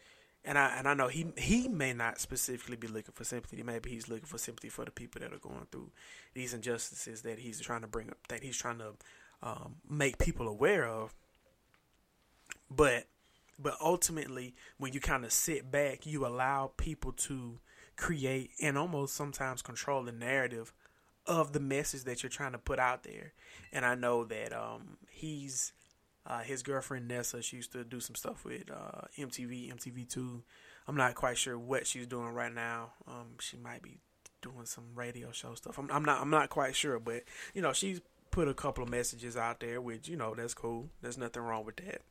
And 0.44 0.56
I 0.56 0.78
and 0.78 0.88
I 0.88 0.94
know 0.94 1.08
he 1.08 1.26
he 1.36 1.68
may 1.68 1.92
not 1.92 2.18
specifically 2.18 2.76
be 2.76 2.88
looking 2.88 3.12
for 3.12 3.24
sympathy. 3.24 3.62
Maybe 3.62 3.90
he's 3.90 4.08
looking 4.08 4.26
for 4.26 4.38
sympathy 4.38 4.70
for 4.70 4.84
the 4.86 4.90
people 4.90 5.20
that 5.20 5.32
are 5.32 5.38
going 5.38 5.66
through 5.70 5.90
these 6.32 6.54
injustices 6.54 7.22
that 7.22 7.38
he's 7.38 7.60
trying 7.60 7.82
to 7.82 7.86
bring 7.86 8.08
up, 8.08 8.16
that 8.28 8.42
he's 8.42 8.56
trying 8.56 8.78
to 8.78 8.92
um, 9.42 9.76
make 9.88 10.16
people 10.16 10.48
aware 10.48 10.86
of. 10.86 11.14
But 12.70 13.06
but 13.58 13.76
ultimately, 13.80 14.54
when 14.78 14.92
you 14.92 15.00
kind 15.00 15.24
of 15.24 15.32
sit 15.32 15.70
back, 15.70 16.06
you 16.06 16.26
allow 16.26 16.72
people 16.76 17.12
to 17.12 17.58
create 17.96 18.50
and 18.62 18.78
almost 18.78 19.14
sometimes 19.14 19.62
control 19.62 20.02
the 20.04 20.12
narrative 20.12 20.72
of 21.26 21.52
the 21.52 21.60
message 21.60 22.04
that 22.04 22.22
you're 22.22 22.30
trying 22.30 22.52
to 22.52 22.58
put 22.58 22.78
out 22.78 23.02
there. 23.02 23.32
And 23.72 23.84
I 23.84 23.94
know 23.94 24.24
that 24.24 24.52
um, 24.52 24.96
he's 25.10 25.72
uh, 26.26 26.40
his 26.40 26.62
girlfriend 26.62 27.08
Nessa. 27.08 27.42
She 27.42 27.56
used 27.56 27.72
to 27.72 27.84
do 27.84 28.00
some 28.00 28.14
stuff 28.14 28.44
with 28.44 28.70
uh, 28.70 29.06
MTV, 29.18 29.74
MTV2. 29.74 30.42
I'm 30.86 30.96
not 30.96 31.14
quite 31.14 31.36
sure 31.36 31.58
what 31.58 31.86
she's 31.86 32.06
doing 32.06 32.28
right 32.28 32.54
now. 32.54 32.92
Um, 33.06 33.38
she 33.40 33.56
might 33.56 33.82
be 33.82 33.98
doing 34.40 34.64
some 34.64 34.84
radio 34.94 35.32
show 35.32 35.54
stuff. 35.54 35.78
I'm, 35.78 35.90
I'm 35.90 36.04
not. 36.04 36.20
I'm 36.20 36.30
not 36.30 36.48
quite 36.48 36.76
sure, 36.76 36.98
but 36.98 37.24
you 37.54 37.60
know, 37.60 37.72
she's 37.72 38.00
put 38.30 38.48
a 38.48 38.54
couple 38.54 38.84
of 38.84 38.90
messages 38.90 39.36
out 39.36 39.60
there, 39.60 39.80
which 39.80 40.08
you 40.08 40.16
know 40.16 40.34
that's 40.34 40.54
cool. 40.54 40.88
There's 41.02 41.18
nothing 41.18 41.42
wrong 41.42 41.64
with 41.64 41.76
that. 41.76 42.02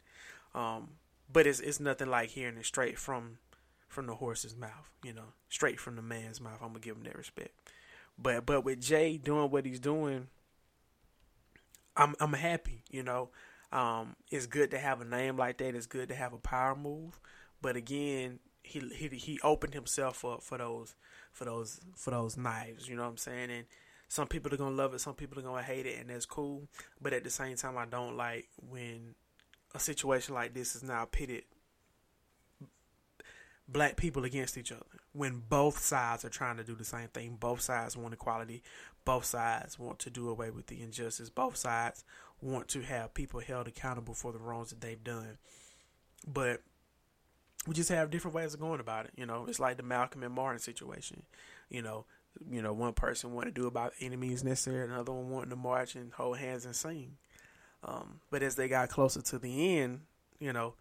Um, 0.53 0.89
but 1.31 1.47
it's 1.47 1.59
it's 1.59 1.79
nothing 1.79 2.09
like 2.09 2.29
hearing 2.29 2.57
it 2.57 2.65
straight 2.65 2.97
from 2.97 3.39
from 3.87 4.07
the 4.07 4.15
horse's 4.15 4.55
mouth, 4.55 4.91
you 5.03 5.13
know, 5.13 5.33
straight 5.49 5.79
from 5.79 5.95
the 5.95 6.01
man's 6.01 6.41
mouth. 6.41 6.59
I'm 6.61 6.69
gonna 6.69 6.79
give 6.79 6.97
him 6.97 7.03
that 7.03 7.17
respect. 7.17 7.51
But 8.17 8.45
but 8.45 8.63
with 8.63 8.81
Jay 8.81 9.17
doing 9.17 9.49
what 9.49 9.65
he's 9.65 9.79
doing, 9.79 10.27
I'm 11.95 12.15
I'm 12.19 12.33
happy, 12.33 12.83
you 12.89 13.03
know. 13.03 13.29
Um, 13.71 14.15
it's 14.31 14.45
good 14.45 14.71
to 14.71 14.79
have 14.79 15.01
a 15.01 15.05
name 15.05 15.37
like 15.37 15.57
that. 15.57 15.75
It's 15.75 15.87
good 15.87 16.09
to 16.09 16.15
have 16.15 16.33
a 16.33 16.37
power 16.37 16.75
move. 16.75 17.19
But 17.61 17.75
again, 17.75 18.39
he 18.63 18.79
he 18.79 19.07
he 19.09 19.39
opened 19.43 19.73
himself 19.73 20.23
up 20.23 20.41
for 20.41 20.57
those 20.57 20.95
for 21.31 21.45
those 21.45 21.79
for 21.95 22.11
those 22.11 22.37
knives. 22.37 22.87
You 22.87 22.95
know 22.95 23.03
what 23.03 23.09
I'm 23.09 23.17
saying? 23.17 23.51
And 23.51 23.65
some 24.07 24.27
people 24.27 24.53
are 24.53 24.57
gonna 24.57 24.75
love 24.75 24.93
it, 24.93 25.01
some 25.01 25.15
people 25.15 25.39
are 25.39 25.43
gonna 25.43 25.63
hate 25.63 25.85
it, 25.85 25.99
and 25.99 26.09
that's 26.09 26.25
cool. 26.25 26.67
But 27.01 27.13
at 27.13 27.23
the 27.23 27.29
same 27.29 27.55
time, 27.57 27.77
I 27.77 27.85
don't 27.85 28.15
like 28.15 28.47
when 28.69 29.15
a 29.75 29.79
situation 29.79 30.33
like 30.33 30.53
this 30.53 30.75
is 30.75 30.83
now 30.83 31.05
pitted 31.05 31.43
black 33.67 33.97
people 33.97 34.23
against 34.23 34.57
each 34.57 34.71
other 34.71 34.85
when 35.13 35.43
both 35.49 35.79
sides 35.79 36.23
are 36.23 36.29
trying 36.29 36.57
to 36.57 36.63
do 36.63 36.75
the 36.75 36.85
same 36.85 37.09
thing. 37.09 37.37
Both 37.39 37.61
sides 37.61 37.97
want 37.97 38.13
equality. 38.13 38.63
Both 39.03 39.25
sides 39.25 39.77
want 39.77 39.99
to 39.99 40.09
do 40.09 40.29
away 40.29 40.51
with 40.51 40.67
the 40.67 40.81
injustice. 40.81 41.29
Both 41.29 41.57
sides 41.57 42.03
want 42.41 42.67
to 42.69 42.81
have 42.81 43.13
people 43.13 43.39
held 43.39 43.67
accountable 43.67 44.13
for 44.13 44.31
the 44.31 44.39
wrongs 44.39 44.69
that 44.69 44.81
they've 44.81 45.03
done. 45.03 45.37
But 46.25 46.61
we 47.65 47.73
just 47.73 47.89
have 47.89 48.09
different 48.09 48.35
ways 48.35 48.53
of 48.53 48.59
going 48.59 48.79
about 48.79 49.05
it. 49.05 49.11
You 49.15 49.25
know, 49.25 49.45
it's 49.47 49.59
like 49.59 49.77
the 49.77 49.83
Malcolm 49.83 50.23
and 50.23 50.33
Martin 50.33 50.59
situation. 50.59 51.23
You 51.69 51.81
know, 51.81 52.05
you 52.49 52.61
know, 52.61 52.73
one 52.73 52.93
person 52.93 53.33
wanted 53.33 53.55
to 53.55 53.61
do 53.61 53.67
about 53.67 53.93
enemies 53.99 54.43
necessary, 54.43 54.85
another 54.85 55.11
one 55.11 55.29
wanting 55.29 55.49
to 55.49 55.55
march 55.55 55.95
and 55.95 56.13
hold 56.13 56.37
hands 56.37 56.65
and 56.65 56.75
sing. 56.75 57.17
Um, 57.83 58.19
but 58.31 58.43
as 58.43 58.55
they 58.55 58.67
got 58.67 58.89
closer 58.89 59.21
to 59.21 59.39
the 59.39 59.77
end, 59.77 60.01
you 60.39 60.51
know, 60.53 60.73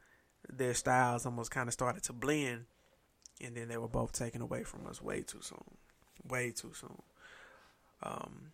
their 0.49 0.75
styles 0.75 1.27
almost 1.27 1.51
kind 1.51 1.69
of 1.69 1.73
started 1.73 2.03
to 2.05 2.13
blend, 2.13 2.65
and 3.43 3.57
then 3.57 3.69
they 3.69 3.77
were 3.77 3.89
both 3.89 4.13
taken 4.13 4.41
away 4.41 4.65
from 4.65 4.87
us 4.87 5.03
way 5.03 5.23
too 5.23 5.41
soon, 5.41 5.77
way 6.29 6.51
too 6.51 6.73
soon. 6.75 7.03
Um, 8.03 8.53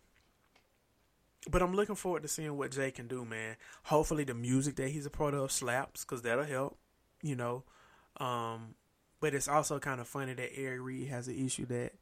but 1.49 1.61
I'm 1.61 1.75
looking 1.75 1.95
forward 1.95 2.23
to 2.23 2.27
seeing 2.27 2.57
what 2.57 2.71
Jay 2.71 2.91
can 2.91 3.07
do, 3.07 3.25
man. 3.25 3.55
Hopefully, 3.83 4.23
the 4.23 4.33
music 4.33 4.75
that 4.77 4.89
he's 4.89 5.05
a 5.05 5.09
part 5.09 5.33
of 5.33 5.51
slaps, 5.51 6.03
cause 6.03 6.21
that'll 6.21 6.45
help, 6.45 6.77
you 7.21 7.35
know. 7.35 7.63
Um, 8.17 8.75
but 9.19 9.33
it's 9.33 9.47
also 9.47 9.79
kind 9.79 9.99
of 10.01 10.07
funny 10.07 10.33
that 10.33 10.51
Eric 10.55 10.81
Reid 10.81 11.07
has 11.09 11.27
an 11.27 11.45
issue 11.45 11.65
that 11.67 11.93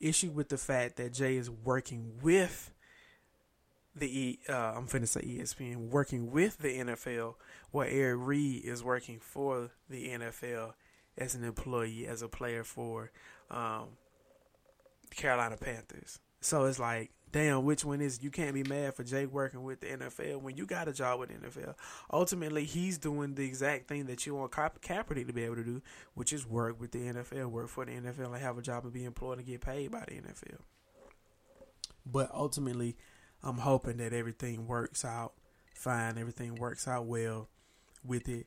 issue 0.00 0.30
with 0.30 0.48
the 0.48 0.58
fact 0.58 0.96
that 0.96 1.12
Jay 1.12 1.36
is 1.36 1.50
working 1.50 2.12
with 2.22 2.70
the 3.98 4.38
uh, 4.48 4.72
I'm 4.76 4.86
finna 4.86 5.08
say 5.08 5.20
ESPN 5.20 5.90
working 5.90 6.30
with 6.30 6.58
the 6.58 6.78
NFL, 6.78 7.34
where 7.70 7.88
Eric 7.88 8.18
Reid 8.20 8.64
is 8.64 8.82
working 8.82 9.18
for 9.20 9.70
the 9.88 10.08
NFL 10.08 10.74
as 11.16 11.34
an 11.34 11.44
employee, 11.44 12.06
as 12.06 12.22
a 12.22 12.28
player 12.28 12.64
for 12.64 13.10
um, 13.50 13.88
Carolina 15.16 15.56
Panthers. 15.56 16.20
So 16.40 16.64
it's 16.66 16.78
like, 16.78 17.10
damn, 17.32 17.64
which 17.64 17.84
one 17.84 18.00
is 18.00 18.22
you 18.22 18.30
can't 18.30 18.54
be 18.54 18.62
mad 18.62 18.94
for 18.94 19.02
Jake 19.02 19.32
working 19.32 19.64
with 19.64 19.80
the 19.80 19.88
NFL 19.88 20.40
when 20.40 20.56
you 20.56 20.66
got 20.66 20.88
a 20.88 20.92
job 20.92 21.20
with 21.20 21.30
the 21.30 21.34
NFL. 21.34 21.74
Ultimately, 22.12 22.64
he's 22.64 22.98
doing 22.98 23.34
the 23.34 23.44
exact 23.44 23.88
thing 23.88 24.06
that 24.06 24.24
you 24.24 24.34
want 24.34 24.52
Ka- 24.52 24.70
Kaepernick 24.80 25.26
to 25.26 25.32
be 25.32 25.44
able 25.44 25.56
to 25.56 25.64
do, 25.64 25.82
which 26.14 26.32
is 26.32 26.46
work 26.46 26.80
with 26.80 26.92
the 26.92 27.00
NFL, 27.00 27.46
work 27.46 27.68
for 27.68 27.84
the 27.84 27.92
NFL, 27.92 28.32
and 28.32 28.36
have 28.36 28.58
a 28.58 28.62
job 28.62 28.84
and 28.84 28.92
be 28.92 29.04
employed 29.04 29.38
and 29.38 29.46
get 29.46 29.60
paid 29.60 29.90
by 29.90 30.04
the 30.06 30.14
NFL. 30.14 30.60
But 32.06 32.30
ultimately, 32.32 32.96
I'm 33.42 33.58
hoping 33.58 33.98
that 33.98 34.12
everything 34.12 34.66
works 34.66 35.04
out 35.04 35.32
fine, 35.74 36.18
everything 36.18 36.56
works 36.56 36.88
out 36.88 37.06
well 37.06 37.48
with 38.04 38.28
it, 38.28 38.46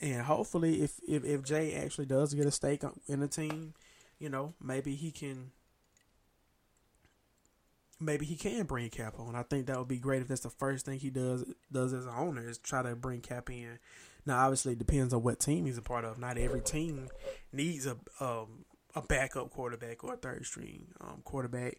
and 0.00 0.22
hopefully, 0.22 0.82
if 0.82 1.00
if, 1.06 1.24
if 1.24 1.42
Jay 1.42 1.74
actually 1.74 2.06
does 2.06 2.34
get 2.34 2.46
a 2.46 2.50
stake 2.50 2.82
in 3.06 3.20
the 3.20 3.28
team, 3.28 3.74
you 4.18 4.28
know, 4.28 4.54
maybe 4.60 4.94
he 4.94 5.10
can 5.10 5.50
maybe 8.00 8.24
he 8.24 8.36
can 8.36 8.64
bring 8.64 8.88
Cap 8.90 9.14
on. 9.18 9.34
I 9.34 9.42
think 9.42 9.66
that 9.66 9.78
would 9.78 9.88
be 9.88 9.98
great 9.98 10.22
if 10.22 10.28
that's 10.28 10.42
the 10.42 10.50
first 10.50 10.86
thing 10.86 10.98
he 10.98 11.10
does 11.10 11.44
does 11.72 11.92
as 11.92 12.06
an 12.06 12.14
owner 12.16 12.48
is 12.48 12.58
try 12.58 12.82
to 12.82 12.94
bring 12.94 13.20
Cap 13.20 13.50
in. 13.50 13.78
Now, 14.26 14.44
obviously, 14.44 14.72
it 14.72 14.78
depends 14.78 15.14
on 15.14 15.22
what 15.22 15.40
team 15.40 15.64
he's 15.66 15.78
a 15.78 15.82
part 15.82 16.04
of. 16.04 16.18
Not 16.18 16.38
every 16.38 16.60
team 16.60 17.08
needs 17.52 17.86
a 17.86 17.96
um, 18.20 18.64
a 18.94 19.02
backup 19.02 19.50
quarterback 19.50 20.04
or 20.04 20.14
a 20.14 20.16
third 20.16 20.46
string 20.46 20.88
um, 21.00 21.22
quarterback, 21.24 21.78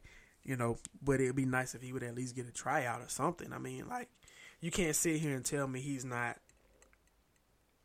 you 0.49 0.57
know. 0.57 0.77
But 1.01 1.21
it'd 1.21 1.35
be 1.35 1.45
nice 1.45 1.75
if 1.75 1.81
he 1.83 1.93
would 1.93 2.03
at 2.03 2.15
least 2.15 2.35
get 2.35 2.49
a 2.49 2.51
tryout 2.51 3.01
or 3.01 3.07
something. 3.07 3.53
I 3.53 3.59
mean, 3.59 3.87
like 3.87 4.09
you 4.59 4.71
can't 4.71 4.95
sit 4.95 5.17
here 5.17 5.35
and 5.35 5.45
tell 5.45 5.67
me 5.67 5.79
he's 5.79 6.03
not. 6.03 6.37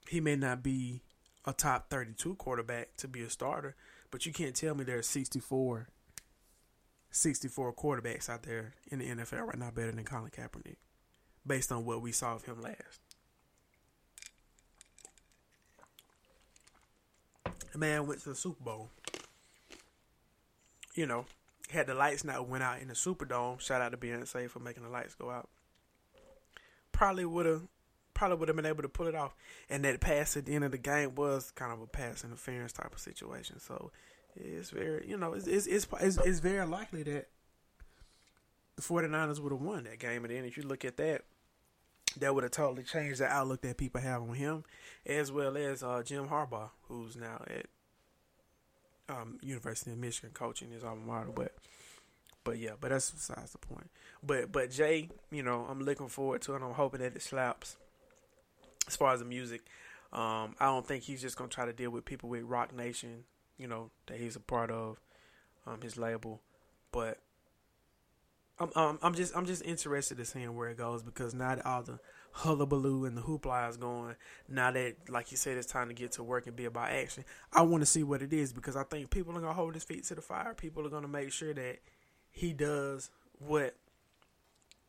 He 0.08 0.20
may 0.20 0.36
not 0.36 0.62
be 0.62 1.02
a 1.44 1.52
top 1.52 1.90
thirty-two 1.90 2.36
quarterback 2.36 2.96
to 2.96 3.08
be 3.08 3.22
a 3.22 3.30
starter, 3.30 3.76
but 4.10 4.24
you 4.24 4.32
can't 4.32 4.56
tell 4.56 4.74
me 4.74 4.84
there's 4.84 5.06
sixty-four 5.06 5.88
64 7.10 7.72
quarterbacks 7.74 8.28
out 8.28 8.42
there 8.42 8.74
in 8.90 8.98
the 8.98 9.06
NFL 9.06 9.46
right 9.46 9.58
now 9.58 9.70
better 9.70 9.92
than 9.92 10.04
Colin 10.04 10.32
Kaepernick, 10.32 10.78
based 11.46 11.70
on 11.70 11.84
what 11.84 12.02
we 12.02 12.10
saw 12.10 12.34
of 12.34 12.44
him 12.44 12.60
last. 12.60 13.00
The 17.70 17.78
man 17.78 18.08
went 18.08 18.22
to 18.22 18.30
the 18.30 18.34
Super 18.34 18.64
Bowl. 18.64 18.90
You 20.96 21.06
know, 21.06 21.26
had 21.70 21.86
the 21.86 21.94
lights 21.94 22.24
not 22.24 22.48
went 22.48 22.62
out 22.62 22.80
in 22.80 22.88
the 22.88 22.94
Superdome. 22.94 23.60
Shout 23.60 23.80
out 23.80 23.92
to 23.92 23.96
Beyonce 23.96 24.48
for 24.48 24.60
making 24.60 24.82
the 24.82 24.88
lights 24.88 25.14
go 25.14 25.30
out. 25.30 25.48
Probably 26.92 27.24
would 27.24 27.46
have, 27.46 27.62
probably 28.12 28.36
would 28.36 28.48
have 28.48 28.56
been 28.56 28.66
able 28.66 28.82
to 28.82 28.88
pull 28.88 29.06
it 29.06 29.14
off. 29.14 29.34
And 29.68 29.84
that 29.84 30.00
pass 30.00 30.36
at 30.36 30.46
the 30.46 30.54
end 30.54 30.64
of 30.64 30.70
the 30.72 30.78
game 30.78 31.14
was 31.14 31.50
kind 31.50 31.72
of 31.72 31.80
a 31.80 31.86
pass 31.86 32.24
interference 32.24 32.72
type 32.72 32.92
of 32.92 33.00
situation. 33.00 33.58
So 33.58 33.90
it's 34.36 34.70
very, 34.70 35.08
you 35.08 35.16
know, 35.16 35.32
it's 35.32 35.46
it's 35.46 35.66
it's, 35.66 35.86
it's, 36.00 36.18
it's 36.18 36.40
very 36.40 36.66
likely 36.66 37.02
that 37.04 37.28
the 38.76 38.82
49ers 38.82 39.40
would 39.40 39.52
have 39.52 39.60
won 39.60 39.84
that 39.84 39.98
game. 39.98 40.24
And 40.24 40.34
then 40.34 40.44
if 40.44 40.56
you 40.56 40.64
look 40.64 40.84
at 40.84 40.96
that, 40.96 41.22
that 42.18 42.34
would 42.34 42.44
have 42.44 42.52
totally 42.52 42.84
changed 42.84 43.20
the 43.20 43.26
outlook 43.26 43.62
that 43.62 43.76
people 43.76 44.00
have 44.00 44.22
on 44.22 44.34
him, 44.34 44.64
as 45.06 45.32
well 45.32 45.56
as 45.56 45.82
uh, 45.82 46.02
Jim 46.04 46.28
Harbaugh, 46.28 46.70
who's 46.88 47.16
now 47.16 47.42
at 47.48 47.66
um, 49.08 49.38
University 49.42 49.90
of 49.90 49.98
Michigan 49.98 50.30
coaching 50.32 50.70
his 50.70 50.84
alma 50.84 51.04
mater. 51.06 51.30
But 51.34 51.52
but 52.44 52.58
yeah, 52.58 52.72
but 52.80 52.90
that's 52.90 53.10
besides 53.10 53.52
the 53.52 53.58
point. 53.58 53.90
But 54.22 54.52
but 54.52 54.70
Jay, 54.70 55.08
you 55.30 55.42
know, 55.42 55.66
I'm 55.68 55.80
looking 55.80 56.08
forward 56.08 56.42
to 56.42 56.54
it. 56.54 56.62
I'm 56.62 56.74
hoping 56.74 57.00
that 57.00 57.16
it 57.16 57.22
slaps. 57.22 57.76
As 58.86 58.96
far 58.96 59.14
as 59.14 59.20
the 59.20 59.24
music, 59.24 59.62
um, 60.12 60.54
I 60.60 60.66
don't 60.66 60.86
think 60.86 61.04
he's 61.04 61.22
just 61.22 61.36
gonna 61.36 61.48
try 61.48 61.64
to 61.64 61.72
deal 61.72 61.90
with 61.90 62.04
people 62.04 62.28
with 62.28 62.42
Roc 62.42 62.74
Nation 62.74 63.24
you 63.58 63.66
know, 63.66 63.90
that 64.06 64.18
he's 64.18 64.36
a 64.36 64.40
part 64.40 64.70
of, 64.70 65.00
um, 65.66 65.80
his 65.80 65.96
label. 65.96 66.40
But 66.92 67.18
I'm, 68.58 68.70
um, 68.76 68.98
I'm 69.02 69.14
just 69.14 69.36
I'm 69.36 69.46
just 69.46 69.64
interested 69.64 70.18
in 70.18 70.24
seeing 70.24 70.54
where 70.54 70.68
it 70.68 70.78
goes 70.78 71.02
because 71.02 71.34
not 71.34 71.64
all 71.64 71.82
the 71.82 71.98
hullabaloo 72.34 73.06
and 73.06 73.16
the 73.16 73.22
hoopla 73.22 73.68
is 73.70 73.76
going, 73.76 74.16
now 74.48 74.70
that 74.70 74.96
like 75.08 75.30
you 75.30 75.36
said, 75.36 75.56
it's 75.56 75.66
time 75.66 75.88
to 75.88 75.94
get 75.94 76.12
to 76.12 76.22
work 76.22 76.46
and 76.46 76.56
be 76.56 76.64
about 76.64 76.90
action. 76.90 77.24
I 77.52 77.62
want 77.62 77.82
to 77.82 77.86
see 77.86 78.02
what 78.02 78.22
it 78.22 78.32
is 78.32 78.52
because 78.52 78.76
I 78.76 78.84
think 78.84 79.10
people 79.10 79.36
are 79.36 79.40
gonna 79.40 79.52
hold 79.52 79.74
his 79.74 79.84
feet 79.84 80.04
to 80.04 80.14
the 80.14 80.22
fire. 80.22 80.54
People 80.54 80.86
are 80.86 80.90
gonna 80.90 81.08
make 81.08 81.32
sure 81.32 81.54
that 81.54 81.78
he 82.30 82.52
does 82.52 83.10
what 83.38 83.76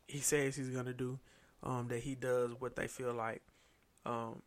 he 0.08 0.20
says 0.20 0.56
he's 0.56 0.70
gonna 0.70 0.94
do. 0.94 1.20
Um, 1.64 1.88
that 1.88 2.00
he 2.00 2.14
does 2.14 2.52
what 2.60 2.76
they 2.76 2.88
feel 2.88 3.12
like 3.12 3.42
um, 4.06 4.42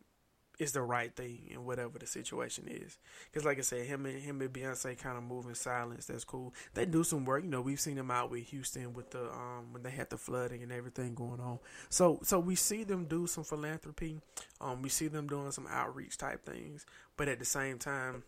is 0.59 0.73
the 0.73 0.81
right 0.81 1.15
thing 1.15 1.47
in 1.49 1.65
whatever 1.65 1.97
the 1.97 2.05
situation 2.05 2.65
is. 2.67 2.97
Because 3.25 3.45
like 3.45 3.57
I 3.57 3.61
said, 3.61 3.85
him 3.85 4.05
and 4.05 4.21
him 4.21 4.41
and 4.41 4.51
Beyonce 4.51 4.97
kind 4.97 5.17
of 5.17 5.23
move 5.23 5.45
in 5.45 5.55
silence. 5.55 6.05
That's 6.05 6.25
cool. 6.25 6.53
They 6.73 6.85
do 6.85 7.05
some 7.05 7.23
work. 7.23 7.43
You 7.43 7.49
know, 7.49 7.61
we've 7.61 7.79
seen 7.79 7.95
them 7.95 8.11
out 8.11 8.29
with 8.29 8.49
Houston 8.49 8.93
with 8.93 9.11
the 9.11 9.31
um 9.31 9.71
when 9.71 9.83
they 9.83 9.89
had 9.89 10.09
the 10.09 10.17
flooding 10.17 10.61
and 10.61 10.71
everything 10.71 11.15
going 11.15 11.39
on. 11.39 11.59
So 11.89 12.19
so 12.23 12.39
we 12.39 12.55
see 12.55 12.83
them 12.83 13.05
do 13.05 13.25
some 13.25 13.45
philanthropy. 13.45 14.19
Um, 14.59 14.81
we 14.81 14.89
see 14.89 15.07
them 15.07 15.27
doing 15.27 15.51
some 15.51 15.67
outreach 15.69 16.17
type 16.17 16.45
things. 16.45 16.85
But 17.15 17.29
at 17.29 17.39
the 17.39 17.45
same 17.45 17.79
time, 17.79 18.23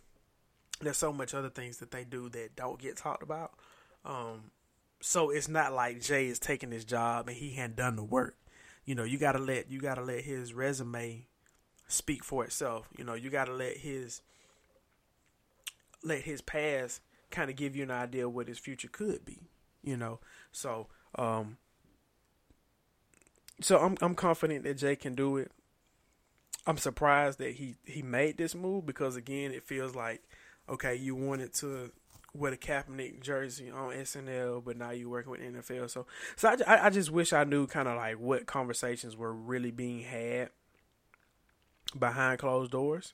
there's 0.80 0.98
so 0.98 1.12
much 1.12 1.34
other 1.34 1.50
things 1.50 1.78
that 1.78 1.92
they 1.92 2.06
do 2.06 2.30
that 2.30 2.56
don't 2.56 2.80
get 2.80 2.96
talked 2.96 3.24
about. 3.24 3.52
Um, 4.06 4.52
so 5.02 5.32
it's 5.32 5.50
not 5.50 5.74
like 5.74 6.02
Jay 6.02 6.28
is 6.28 6.40
taking 6.40 6.72
his 6.72 6.86
job 6.86 7.28
and 7.28 7.36
he 7.36 7.52
hadn't 7.52 7.76
done 7.76 7.98
the 7.98 8.04
work. 8.04 8.38
You 8.86 8.96
know, 8.96 9.04
you 9.04 9.18
gotta 9.18 9.40
let 9.40 9.70
you 9.70 9.82
gotta 9.82 10.02
let 10.02 10.24
his 10.24 10.54
resume 10.54 11.28
speak 11.92 12.24
for 12.24 12.44
itself. 12.44 12.90
You 12.98 13.04
know, 13.04 13.14
you 13.14 13.30
got 13.30 13.46
to 13.46 13.54
let 13.54 13.78
his 13.78 14.22
let 16.04 16.22
his 16.22 16.42
past 16.42 17.02
kind 17.30 17.50
of 17.50 17.56
give 17.56 17.76
you 17.76 17.84
an 17.84 17.92
idea 17.92 18.28
what 18.28 18.48
his 18.48 18.60
future 18.60 18.90
could 18.90 19.26
be. 19.26 19.40
You 19.84 19.98
know, 19.98 20.20
so 20.52 20.88
um, 21.16 21.58
so 23.62 23.80
I'm 23.80 23.98
I'm 24.02 24.16
confident 24.16 24.64
that 24.64 24.78
Jay 24.78 24.96
can 24.96 25.16
do 25.16 25.38
it. 25.38 25.52
I'm 26.68 26.78
surprised 26.78 27.40
that 27.40 27.54
he 27.54 27.76
he 27.86 28.02
made 28.02 28.38
this 28.38 28.54
move 28.54 28.86
because 28.86 29.16
again, 29.16 29.52
it 29.52 29.64
feels 29.64 29.96
like 29.96 30.22
okay, 30.70 30.96
you 30.96 31.16
wanted 31.16 31.54
to 31.56 31.92
wear 32.34 32.54
a 32.54 32.58
Kaepernick 32.58 33.22
jersey 33.22 33.70
on 33.70 33.92
SNL, 33.92 34.64
but 34.64 34.78
now 34.78 34.92
you're 34.92 35.10
working 35.10 35.32
with 35.32 35.42
NFL. 35.42 35.90
So, 35.90 36.06
so 36.38 36.56
I, 36.66 36.88
I 36.88 36.90
just 36.90 37.12
wish 37.12 37.34
I 37.34 37.44
knew 37.44 37.68
kind 37.68 37.90
of 37.90 37.98
like 37.98 38.20
what 38.20 38.46
conversations 38.46 39.18
were 39.18 39.34
really 39.34 39.72
being 39.72 40.02
had 40.02 40.50
behind 41.98 42.40
closed 42.40 42.72
doors. 42.72 43.14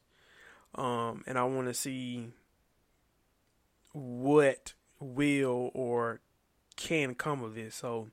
Um, 0.75 1.23
and 1.27 1.37
I 1.37 1.43
want 1.43 1.67
to 1.67 1.73
see 1.73 2.27
what 3.93 4.73
will 4.99 5.71
or 5.73 6.19
can 6.75 7.15
come 7.15 7.43
of 7.43 7.55
this. 7.55 7.75
So, 7.75 8.09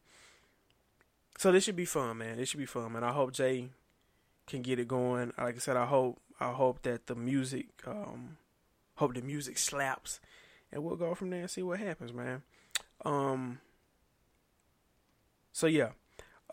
so 1.38 1.52
this 1.52 1.64
should 1.64 1.76
be 1.76 1.84
fun, 1.84 2.18
man. 2.18 2.36
This 2.36 2.48
should 2.48 2.60
be 2.60 2.66
fun, 2.66 2.92
man. 2.92 3.04
I 3.04 3.12
hope 3.12 3.32
Jay 3.32 3.68
can 4.46 4.62
get 4.62 4.78
it 4.78 4.88
going. 4.88 5.32
Like 5.38 5.56
I 5.56 5.58
said, 5.58 5.76
I 5.76 5.86
hope 5.86 6.20
I 6.40 6.52
hope 6.52 6.82
that 6.82 7.06
the 7.06 7.14
music, 7.14 7.68
um, 7.86 8.36
hope 8.96 9.14
the 9.14 9.22
music 9.22 9.58
slaps, 9.58 10.20
and 10.72 10.82
we'll 10.82 10.96
go 10.96 11.14
from 11.14 11.30
there 11.30 11.40
and 11.40 11.50
see 11.50 11.62
what 11.62 11.78
happens, 11.78 12.12
man. 12.12 12.42
Um. 13.04 13.60
So 15.52 15.66
yeah, 15.66 15.90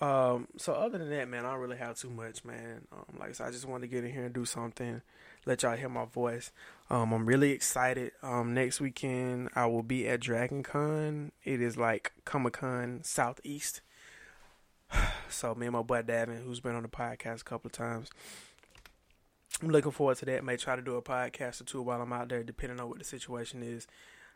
um, 0.02 0.48
so 0.58 0.74
other 0.74 0.98
than 0.98 1.12
that, 1.12 1.30
man, 1.30 1.46
I 1.46 1.52
don't 1.52 1.60
really 1.60 1.78
have 1.78 1.96
too 1.96 2.10
much, 2.10 2.44
man. 2.44 2.88
Um, 2.92 3.20
like 3.20 3.30
I 3.30 3.32
said, 3.34 3.48
I 3.48 3.52
just 3.52 3.68
wanted 3.68 3.82
to 3.82 3.96
get 3.96 4.04
in 4.04 4.12
here 4.12 4.26
and 4.26 4.34
do 4.34 4.46
something, 4.46 5.02
let 5.46 5.62
y'all 5.62 5.78
hear 5.78 5.90
my 5.90 6.06
voice. 6.06 6.52
Um, 6.90 7.14
I'm 7.14 7.26
really 7.26 7.52
excited. 7.52 8.12
Um, 8.24 8.56
next 8.56 8.82
weekend 8.82 9.50
I 9.56 9.68
will 9.68 9.84
be 9.84 10.08
at 10.08 10.20
Dragon 10.20 10.64
Con. 10.64 11.32
It 11.44 11.62
is 11.62 11.78
like 11.78 12.14
Comic 12.26 12.54
Con 12.54 13.02
Southeast. 13.04 13.82
So 15.30 15.56
me 15.56 15.68
and 15.68 15.74
my 15.74 15.82
boy 15.82 16.02
Davin, 16.02 16.44
who's 16.44 16.60
been 16.60 16.76
on 16.76 16.84
the 16.84 16.90
podcast 16.90 17.40
a 17.40 17.46
couple 17.46 17.70
of 17.70 17.72
times, 17.72 18.10
I'm 19.62 19.70
looking 19.70 19.94
forward 19.94 20.18
to 20.18 20.26
that. 20.26 20.44
May 20.44 20.58
try 20.58 20.76
to 20.76 20.82
do 20.82 20.98
a 20.98 21.02
podcast 21.02 21.62
or 21.62 21.64
two 21.64 21.82
while 21.82 22.02
I'm 22.02 22.12
out 22.12 22.28
there, 22.28 22.44
depending 22.44 22.82
on 22.82 22.90
what 22.90 23.00
the 23.00 23.06
situation 23.06 23.64
is 23.64 23.88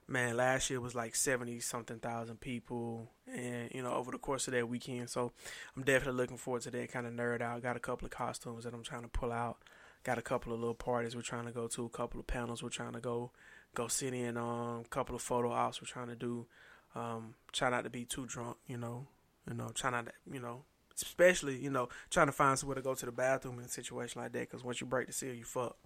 man, 0.08 0.38
last 0.38 0.70
year 0.70 0.80
was 0.80 0.96
like 0.96 1.16
seventy 1.16 1.60
something 1.60 2.00
thousand 2.00 2.40
people, 2.40 3.12
and 3.28 3.70
you 3.74 3.82
know 3.82 3.94
over 3.94 4.12
the 4.12 4.18
course 4.18 4.48
of 4.48 4.54
that 4.54 4.70
weekend. 4.70 5.10
So 5.10 5.32
I'm 5.76 5.84
definitely 5.84 6.22
looking 6.22 6.38
forward 6.38 6.64
to 6.64 6.72
that 6.72 6.92
kind 6.92 7.08
of 7.08 7.14
nerd 7.14 7.42
out. 7.42 7.64
Got 7.64 7.78
a 7.78 7.80
couple 7.82 8.06
of 8.06 8.12
costumes 8.12 8.64
that 8.64 8.74
I'm 8.74 8.84
trying 8.84 9.04
to 9.04 9.08
pull 9.08 9.32
out. 9.32 9.58
Got 10.04 10.18
a 10.18 10.22
couple 10.22 10.54
of 10.54 10.60
little 10.60 10.76
parties 10.76 11.16
we're 11.16 11.22
trying 11.22 11.46
to 11.46 11.52
go 11.52 11.68
to. 11.68 11.86
A 11.86 11.90
couple 11.90 12.20
of 12.20 12.28
panels 12.28 12.62
we're 12.62 12.70
trying 12.70 12.94
to 12.94 13.00
go 13.00 13.32
go 13.74 13.88
sit 13.88 14.14
in 14.14 14.38
on. 14.38 14.82
A 14.82 14.90
couple 14.90 15.16
of 15.16 15.22
photo 15.22 15.52
ops 15.52 15.82
we're 15.82 15.88
trying 15.88 16.10
to 16.10 16.16
do. 16.16 16.46
Um, 16.94 17.36
try 17.52 17.70
not 17.70 17.84
to 17.84 17.90
be 17.90 18.06
too 18.06 18.26
drunk, 18.26 18.58
you 18.68 18.78
know. 18.78 19.08
You 19.50 19.56
know, 19.56 19.70
try 19.76 19.92
not 19.92 20.08
to, 20.08 20.12
you 20.32 20.40
know, 20.40 20.64
especially 20.96 21.58
you 21.58 21.70
know 21.70 21.90
trying 22.10 22.28
to 22.28 22.32
find 22.32 22.58
somewhere 22.58 22.76
to 22.76 22.82
go 22.82 22.96
to 22.96 23.06
the 23.06 23.12
bathroom 23.12 23.60
in 23.60 23.66
a 23.66 23.70
situation 23.70 24.22
like 24.22 24.32
that. 24.32 24.40
Because 24.40 24.64
once 24.64 24.82
you 24.82 24.88
break 24.88 25.08
the 25.08 25.14
seal, 25.14 25.34
you 25.34 25.44
fuck 25.44 25.78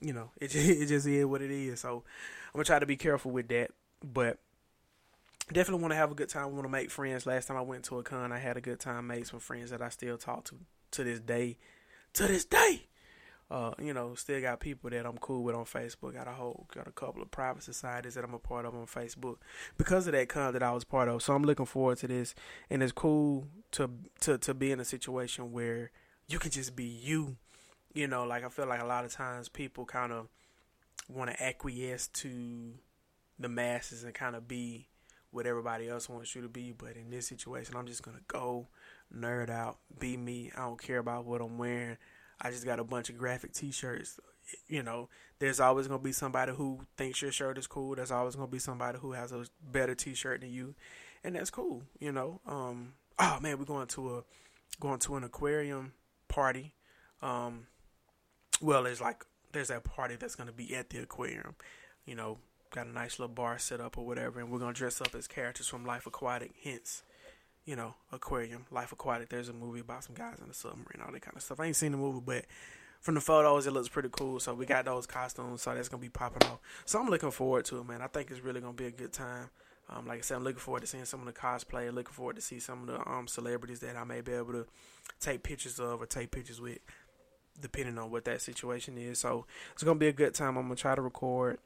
you 0.00 0.12
know, 0.12 0.30
it 0.40 0.54
it 0.54 0.86
just 0.86 1.06
is 1.06 1.24
what 1.24 1.42
it 1.42 1.50
is. 1.50 1.80
So 1.80 2.04
I'm 2.48 2.52
gonna 2.54 2.64
try 2.64 2.78
to 2.78 2.86
be 2.86 2.96
careful 2.96 3.30
with 3.30 3.48
that, 3.48 3.70
but 4.02 4.38
definitely 5.52 5.82
want 5.82 5.92
to 5.92 5.96
have 5.96 6.10
a 6.10 6.14
good 6.14 6.28
time. 6.28 6.52
Want 6.52 6.64
to 6.64 6.68
make 6.68 6.90
friends. 6.90 7.26
Last 7.26 7.46
time 7.46 7.56
I 7.56 7.62
went 7.62 7.84
to 7.84 7.98
a 7.98 8.02
con, 8.02 8.32
I 8.32 8.38
had 8.38 8.56
a 8.56 8.60
good 8.60 8.80
time. 8.80 9.06
Made 9.06 9.26
some 9.26 9.40
friends 9.40 9.70
that 9.70 9.82
I 9.82 9.88
still 9.88 10.18
talk 10.18 10.44
to 10.46 10.56
to 10.92 11.04
this 11.04 11.20
day. 11.20 11.56
To 12.14 12.26
this 12.26 12.44
day. 12.44 12.86
Uh, 13.48 13.72
you 13.80 13.94
know, 13.94 14.12
still 14.16 14.40
got 14.40 14.58
people 14.58 14.90
that 14.90 15.06
I'm 15.06 15.18
cool 15.18 15.44
with 15.44 15.54
on 15.54 15.64
Facebook. 15.64 16.14
Got 16.14 16.26
a 16.26 16.32
whole, 16.32 16.66
got 16.74 16.88
a 16.88 16.92
couple 16.92 17.22
of 17.22 17.30
private 17.30 17.62
societies 17.62 18.14
that 18.14 18.24
I'm 18.24 18.34
a 18.34 18.40
part 18.40 18.66
of 18.66 18.74
on 18.74 18.86
Facebook 18.86 19.36
because 19.78 20.08
of 20.08 20.14
that 20.14 20.28
con 20.28 20.52
that 20.52 20.64
I 20.64 20.72
was 20.72 20.82
part 20.82 21.08
of. 21.08 21.22
So 21.22 21.32
I'm 21.32 21.44
looking 21.44 21.66
forward 21.66 21.98
to 21.98 22.08
this, 22.08 22.34
and 22.68 22.82
it's 22.82 22.92
cool 22.92 23.46
to 23.72 23.88
to 24.20 24.38
to 24.38 24.52
be 24.52 24.72
in 24.72 24.80
a 24.80 24.84
situation 24.84 25.52
where 25.52 25.92
you 26.26 26.40
can 26.40 26.50
just 26.50 26.74
be 26.74 26.84
you. 26.84 27.36
You 27.96 28.06
know, 28.06 28.24
like 28.24 28.44
I 28.44 28.50
feel 28.50 28.66
like 28.66 28.82
a 28.82 28.86
lot 28.86 29.06
of 29.06 29.12
times 29.12 29.48
people 29.48 29.86
kind 29.86 30.12
of 30.12 30.28
want 31.08 31.30
to 31.30 31.42
acquiesce 31.42 32.08
to 32.08 32.74
the 33.38 33.48
masses 33.48 34.04
and 34.04 34.12
kind 34.12 34.36
of 34.36 34.46
be 34.46 34.88
what 35.30 35.46
everybody 35.46 35.88
else 35.88 36.06
wants 36.06 36.34
you 36.34 36.42
to 36.42 36.48
be. 36.48 36.74
But 36.76 36.98
in 36.98 37.08
this 37.08 37.26
situation, 37.26 37.74
I'm 37.74 37.86
just 37.86 38.02
gonna 38.02 38.20
go 38.28 38.68
nerd 39.10 39.48
out, 39.48 39.78
be 39.98 40.18
me. 40.18 40.52
I 40.54 40.60
don't 40.60 40.80
care 40.80 40.98
about 40.98 41.24
what 41.24 41.40
I'm 41.40 41.56
wearing. 41.56 41.96
I 42.38 42.50
just 42.50 42.66
got 42.66 42.78
a 42.78 42.84
bunch 42.84 43.08
of 43.08 43.16
graphic 43.16 43.54
T-shirts. 43.54 44.20
You 44.68 44.82
know, 44.82 45.08
there's 45.38 45.58
always 45.58 45.88
gonna 45.88 46.02
be 46.02 46.12
somebody 46.12 46.52
who 46.52 46.80
thinks 46.98 47.22
your 47.22 47.32
shirt 47.32 47.56
is 47.56 47.66
cool. 47.66 47.94
There's 47.94 48.10
always 48.10 48.36
gonna 48.36 48.48
be 48.48 48.58
somebody 48.58 48.98
who 48.98 49.12
has 49.12 49.32
a 49.32 49.46
better 49.72 49.94
T-shirt 49.94 50.42
than 50.42 50.50
you, 50.50 50.74
and 51.24 51.34
that's 51.34 51.48
cool. 51.48 51.82
You 51.98 52.12
know. 52.12 52.42
Um. 52.46 52.92
Oh 53.18 53.38
man, 53.40 53.56
we're 53.58 53.64
going 53.64 53.86
to 53.86 54.16
a 54.18 54.24
going 54.80 54.98
to 54.98 55.16
an 55.16 55.24
aquarium 55.24 55.94
party. 56.28 56.74
Um. 57.22 57.68
Well, 58.60 58.84
there's 58.84 59.00
like 59.00 59.24
there's 59.52 59.68
that 59.68 59.84
party 59.84 60.16
that's 60.16 60.34
gonna 60.34 60.52
be 60.52 60.74
at 60.74 60.90
the 60.90 60.98
aquarium. 60.98 61.54
You 62.04 62.14
know, 62.14 62.38
got 62.70 62.86
a 62.86 62.90
nice 62.90 63.18
little 63.18 63.34
bar 63.34 63.58
set 63.58 63.80
up 63.80 63.98
or 63.98 64.06
whatever, 64.06 64.40
and 64.40 64.50
we're 64.50 64.58
gonna 64.58 64.72
dress 64.72 65.00
up 65.00 65.14
as 65.14 65.26
characters 65.26 65.66
from 65.66 65.84
Life 65.84 66.06
Aquatic. 66.06 66.52
Hence, 66.62 67.02
you 67.64 67.76
know, 67.76 67.94
aquarium, 68.12 68.66
Life 68.70 68.92
Aquatic. 68.92 69.28
There's 69.28 69.48
a 69.48 69.52
movie 69.52 69.80
about 69.80 70.04
some 70.04 70.14
guys 70.14 70.38
in 70.42 70.50
a 70.50 70.54
submarine, 70.54 71.02
all 71.04 71.12
that 71.12 71.22
kind 71.22 71.36
of 71.36 71.42
stuff. 71.42 71.60
I 71.60 71.66
ain't 71.66 71.76
seen 71.76 71.92
the 71.92 71.98
movie, 71.98 72.22
but 72.24 72.44
from 73.00 73.14
the 73.14 73.20
photos, 73.20 73.66
it 73.66 73.72
looks 73.72 73.88
pretty 73.88 74.08
cool. 74.10 74.40
So 74.40 74.54
we 74.54 74.66
got 74.66 74.84
those 74.84 75.06
costumes, 75.06 75.62
so 75.62 75.74
that's 75.74 75.88
gonna 75.88 76.00
be 76.00 76.08
popping 76.08 76.48
off. 76.48 76.58
So 76.84 76.98
I'm 77.00 77.08
looking 77.08 77.30
forward 77.30 77.64
to 77.66 77.78
it, 77.78 77.86
man. 77.86 78.02
I 78.02 78.06
think 78.06 78.30
it's 78.30 78.40
really 78.40 78.60
gonna 78.60 78.72
be 78.72 78.86
a 78.86 78.90
good 78.90 79.12
time. 79.12 79.50
Um, 79.88 80.06
like 80.06 80.18
I 80.18 80.22
said, 80.22 80.36
I'm 80.36 80.44
looking 80.44 80.58
forward 80.58 80.80
to 80.80 80.86
seeing 80.86 81.04
some 81.04 81.20
of 81.20 81.26
the 81.26 81.32
cosplay. 81.32 81.92
Looking 81.94 82.12
forward 82.12 82.36
to 82.36 82.42
see 82.42 82.58
some 82.58 82.82
of 82.82 82.86
the 82.88 83.08
um, 83.08 83.28
celebrities 83.28 83.80
that 83.80 83.96
I 83.96 84.04
may 84.04 84.20
be 84.20 84.32
able 84.32 84.52
to 84.52 84.66
take 85.20 85.42
pictures 85.44 85.78
of 85.78 86.02
or 86.02 86.06
take 86.06 86.32
pictures 86.32 86.60
with, 86.60 86.78
depending 87.60 87.98
on 87.98 88.10
what 88.10 88.24
that 88.24 88.40
situation 88.40 88.98
is. 88.98 89.18
So 89.18 89.46
it's 89.72 89.82
gonna 89.82 89.98
be 89.98 90.08
a 90.08 90.12
good 90.12 90.34
time. 90.34 90.56
I'm 90.56 90.64
gonna 90.64 90.76
try 90.76 90.94
to 90.94 91.02
record 91.02 91.58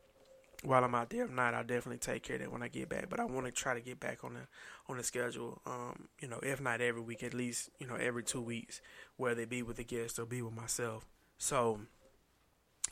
while 0.63 0.85
I'm 0.85 0.95
out 0.95 1.11
there. 1.11 1.25
If 1.25 1.31
not, 1.31 1.55
I'll 1.55 1.65
definitely 1.65 1.99
take 1.99 2.23
care 2.23 2.37
of 2.37 2.43
that 2.43 2.53
when 2.53 2.63
I 2.63 2.69
get 2.69 2.89
back. 2.89 3.09
But 3.09 3.21
I 3.21 3.25
want 3.25 3.47
to 3.47 3.53
try 3.53 3.75
to 3.75 3.81
get 3.81 4.01
back 4.01 4.25
on 4.25 4.35
the 4.35 4.41
on 4.89 4.97
the 4.97 5.05
schedule. 5.05 5.61
Um, 5.67 6.09
you 6.21 6.29
know, 6.29 6.39
if 6.43 6.61
not 6.61 6.81
every 6.81 7.03
week, 7.03 7.23
at 7.23 7.35
least 7.35 7.71
you 7.79 7.87
know 7.87 7.97
every 7.97 8.23
two 8.23 8.41
weeks, 8.41 8.81
whether 9.17 9.43
it 9.43 9.51
be 9.51 9.63
with 9.63 9.79
a 9.79 9.85
guest 9.85 10.19
or 10.19 10.27
be 10.27 10.43
with 10.43 10.55
myself. 10.55 11.07
So, 11.39 11.81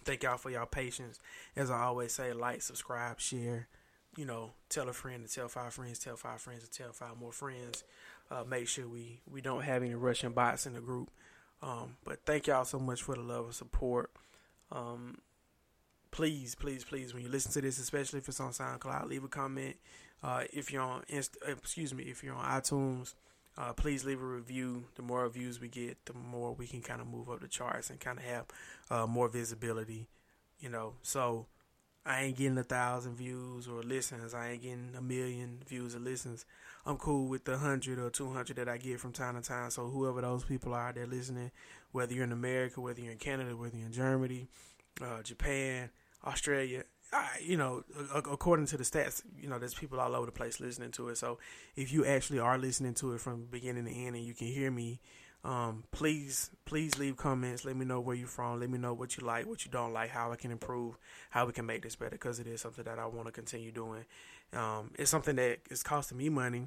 thank 0.04 0.22
y'all 0.22 0.38
for 0.38 0.50
y'all 0.50 0.66
patience. 0.66 1.18
As 1.56 1.70
I 1.70 1.82
always 1.82 2.12
say, 2.12 2.32
like, 2.32 2.62
subscribe, 2.62 3.20
share. 3.20 3.68
You 4.16 4.24
know, 4.24 4.52
tell 4.68 4.88
a 4.88 4.92
friend 4.92 5.26
to 5.26 5.32
tell 5.32 5.48
five 5.48 5.72
friends, 5.74 5.98
tell 5.98 6.16
five 6.16 6.40
friends 6.40 6.66
to 6.66 6.70
tell 6.70 6.92
five 6.92 7.18
more 7.20 7.32
friends. 7.32 7.84
Uh, 8.30 8.44
make 8.44 8.66
sure 8.66 8.88
we 8.88 9.20
we 9.30 9.40
don't 9.40 9.62
have 9.62 9.82
any 9.82 9.94
Russian 9.94 10.32
bots 10.32 10.66
in 10.66 10.74
the 10.74 10.80
group. 10.80 11.10
Um, 11.62 11.96
but 12.04 12.20
thank 12.24 12.46
y'all 12.46 12.64
so 12.64 12.78
much 12.78 13.02
for 13.02 13.14
the 13.14 13.20
love 13.20 13.46
and 13.46 13.54
support. 13.54 14.10
Um, 14.70 15.18
please, 16.10 16.54
please, 16.54 16.84
please, 16.84 17.14
when 17.14 17.22
you 17.22 17.28
listen 17.28 17.52
to 17.52 17.60
this, 17.60 17.78
especially 17.78 18.18
if 18.18 18.28
it's 18.28 18.40
on 18.40 18.52
SoundCloud, 18.52 19.08
leave 19.08 19.24
a 19.24 19.28
comment. 19.28 19.76
Uh, 20.22 20.44
if 20.52 20.72
you're 20.72 20.82
on, 20.82 21.02
Inst- 21.08 21.38
uh, 21.46 21.52
excuse 21.52 21.94
me, 21.94 22.04
if 22.04 22.22
you're 22.22 22.34
on 22.34 22.44
iTunes, 22.44 23.14
uh, 23.56 23.72
please 23.72 24.04
leave 24.04 24.20
a 24.20 24.26
review. 24.26 24.84
The 24.94 25.02
more 25.02 25.24
reviews 25.24 25.60
we 25.60 25.68
get, 25.68 25.96
the 26.06 26.14
more 26.14 26.54
we 26.54 26.66
can 26.66 26.80
kind 26.80 27.00
of 27.00 27.08
move 27.08 27.28
up 27.28 27.40
the 27.40 27.48
charts 27.48 27.90
and 27.90 27.98
kind 27.98 28.18
of 28.18 28.24
have 28.24 28.44
uh, 28.90 29.06
more 29.06 29.28
visibility. 29.28 30.08
You 30.60 30.68
know, 30.68 30.94
so 31.02 31.46
I 32.04 32.22
ain't 32.22 32.36
getting 32.36 32.58
a 32.58 32.64
thousand 32.64 33.16
views 33.16 33.68
or 33.68 33.82
listens. 33.82 34.34
I 34.34 34.50
ain't 34.50 34.62
getting 34.62 34.94
a 34.96 35.02
million 35.02 35.58
views 35.66 35.94
or 35.94 36.00
listens. 36.00 36.46
I'm 36.86 36.96
cool 36.96 37.28
with 37.28 37.44
the 37.44 37.58
hundred 37.58 37.98
or 37.98 38.10
two 38.10 38.32
hundred 38.32 38.56
that 38.56 38.68
I 38.68 38.78
get 38.78 39.00
from 39.00 39.12
time 39.12 39.40
to 39.40 39.46
time. 39.46 39.70
So 39.70 39.88
whoever 39.88 40.20
those 40.20 40.44
people 40.44 40.72
are, 40.74 40.92
that 40.92 41.00
are 41.00 41.06
listening. 41.06 41.50
Whether 41.92 42.14
you're 42.14 42.24
in 42.24 42.32
America, 42.32 42.80
whether 42.80 43.00
you're 43.00 43.12
in 43.12 43.18
Canada, 43.18 43.56
whether 43.56 43.76
you're 43.76 43.86
in 43.86 43.92
Germany, 43.92 44.46
uh, 45.02 45.22
Japan, 45.22 45.90
Australia. 46.24 46.84
I, 47.10 47.38
you 47.42 47.56
know, 47.56 47.84
according 48.14 48.66
to 48.66 48.76
the 48.76 48.84
stats, 48.84 49.22
you 49.40 49.48
know, 49.48 49.58
there's 49.58 49.72
people 49.72 49.98
all 49.98 50.14
over 50.14 50.26
the 50.26 50.32
place 50.32 50.60
listening 50.60 50.90
to 50.92 51.08
it. 51.08 51.16
So 51.16 51.38
if 51.74 51.90
you 51.90 52.04
actually 52.04 52.38
are 52.38 52.58
listening 52.58 52.92
to 52.94 53.14
it 53.14 53.20
from 53.22 53.46
beginning 53.50 53.86
to 53.86 53.90
end 53.90 54.16
and 54.16 54.24
you 54.24 54.34
can 54.34 54.48
hear 54.48 54.70
me, 54.70 55.00
um, 55.44 55.84
please, 55.92 56.50
please 56.64 56.98
leave 56.98 57.16
comments. 57.16 57.64
Let 57.64 57.76
me 57.76 57.84
know 57.84 58.00
where 58.00 58.16
you're 58.16 58.26
from. 58.26 58.60
Let 58.60 58.70
me 58.70 58.78
know 58.78 58.92
what 58.92 59.16
you 59.16 59.24
like, 59.24 59.46
what 59.46 59.64
you 59.64 59.70
don't 59.70 59.92
like, 59.92 60.10
how 60.10 60.32
I 60.32 60.36
can 60.36 60.50
improve, 60.50 60.98
how 61.30 61.46
we 61.46 61.52
can 61.52 61.66
make 61.66 61.82
this 61.82 61.96
better. 61.96 62.10
Because 62.10 62.40
it 62.40 62.46
is 62.46 62.60
something 62.60 62.84
that 62.84 62.98
I 62.98 63.06
want 63.06 63.26
to 63.26 63.32
continue 63.32 63.70
doing. 63.70 64.04
Um, 64.52 64.90
it's 64.98 65.10
something 65.10 65.36
that 65.36 65.60
is 65.70 65.82
costing 65.82 66.18
me 66.18 66.28
money, 66.28 66.66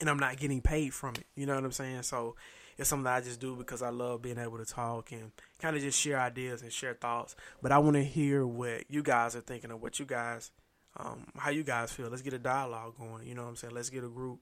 and 0.00 0.10
I'm 0.10 0.18
not 0.18 0.36
getting 0.36 0.60
paid 0.60 0.94
from 0.94 1.14
it. 1.14 1.26
You 1.36 1.46
know 1.46 1.54
what 1.54 1.64
I'm 1.64 1.72
saying? 1.72 2.02
So 2.02 2.34
it's 2.76 2.88
something 2.88 3.04
that 3.04 3.16
I 3.16 3.20
just 3.20 3.40
do 3.40 3.54
because 3.54 3.82
I 3.82 3.90
love 3.90 4.22
being 4.22 4.38
able 4.38 4.58
to 4.58 4.64
talk 4.64 5.12
and 5.12 5.30
kind 5.58 5.76
of 5.76 5.82
just 5.82 6.00
share 6.00 6.18
ideas 6.18 6.62
and 6.62 6.72
share 6.72 6.94
thoughts. 6.94 7.36
But 7.62 7.72
I 7.72 7.78
want 7.78 7.96
to 7.96 8.02
hear 8.02 8.46
what 8.46 8.84
you 8.88 9.02
guys 9.02 9.36
are 9.36 9.42
thinking 9.42 9.70
of, 9.70 9.82
what 9.82 9.98
you 9.98 10.06
guys, 10.06 10.50
um, 10.96 11.26
how 11.36 11.50
you 11.50 11.62
guys 11.62 11.92
feel. 11.92 12.08
Let's 12.08 12.22
get 12.22 12.32
a 12.32 12.38
dialogue 12.38 12.94
going. 12.98 13.26
You 13.26 13.34
know 13.34 13.42
what 13.42 13.50
I'm 13.50 13.56
saying? 13.56 13.74
Let's 13.74 13.90
get 13.90 14.02
a 14.02 14.08
group 14.08 14.40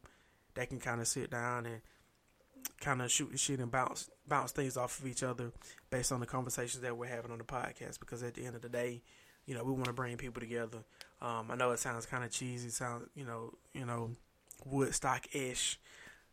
that 0.55 0.69
can 0.69 0.79
kind 0.79 1.01
of 1.01 1.09
sit 1.09 1.31
down 1.31 1.67
and 1.67 1.81
kind 2.81 3.03
of 3.03 3.11
shoot 3.11 3.33
the 3.33 3.39
shit 3.39 3.61
and 3.61 3.71
bounce 3.71 4.09
bounce 4.27 4.53
things 4.53 4.77
off 4.77 5.01
of 5.01 5.07
each 5.07 5.23
other 5.23 5.53
based 5.91 6.13
on 6.13 6.21
the 6.21 6.27
conversations 6.27 6.83
that 6.83 6.97
we're 6.97 7.07
having 7.07 7.31
on 7.31 7.39
the 7.39 7.45
podcast. 7.45 7.99
Because 8.01 8.23
at 8.23 8.35
the 8.35 8.45
end 8.45 8.57
of 8.57 8.63
the 8.63 8.69
day, 8.69 9.03
you 9.47 9.55
know, 9.55 9.65
we 9.65 9.73
want 9.73 9.87
to 9.87 9.93
bring 9.93 10.17
people 10.17 10.41
together. 10.41 10.79
Um, 11.21 11.51
I 11.51 11.57
know 11.57 11.73
it 11.73 11.79
sounds 11.79 12.07
kind 12.07 12.25
of 12.25 12.31
cheesy, 12.31 12.71
sounds 12.71 13.09
you 13.15 13.25
know, 13.25 13.55
you 13.73 13.85
know, 13.85 14.11
Woodstock 14.65 15.35
ish, 15.35 15.79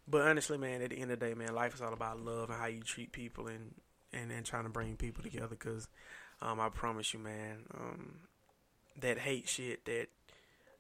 but 0.08 0.22
honestly, 0.22 0.58
man, 0.58 0.82
at 0.82 0.92
the 0.92 0.98
end 0.98 1.12
of 1.12 1.20
the 1.20 1.26
day, 1.26 1.34
man, 1.34 1.56
life 1.56 1.74
is 1.74 1.82
all 1.82 1.94
about 1.94 2.20
love 2.20 2.50
and 2.50 2.60
how 2.60 2.68
you 2.68 2.82
treat 2.82 3.12
people 3.12 3.48
and 3.48 3.74
and, 4.14 4.32
and 4.32 4.46
trying 4.46 4.64
to 4.64 4.70
bring 4.70 4.96
people 4.96 5.24
together. 5.24 5.48
Because 5.50 5.88
um, 6.42 6.60
I 6.60 6.70
promise 6.70 7.14
you, 7.14 7.20
man, 7.20 7.64
um, 7.74 8.20
that 9.02 9.18
hate 9.18 9.50
shit, 9.50 9.86
that 9.86 10.08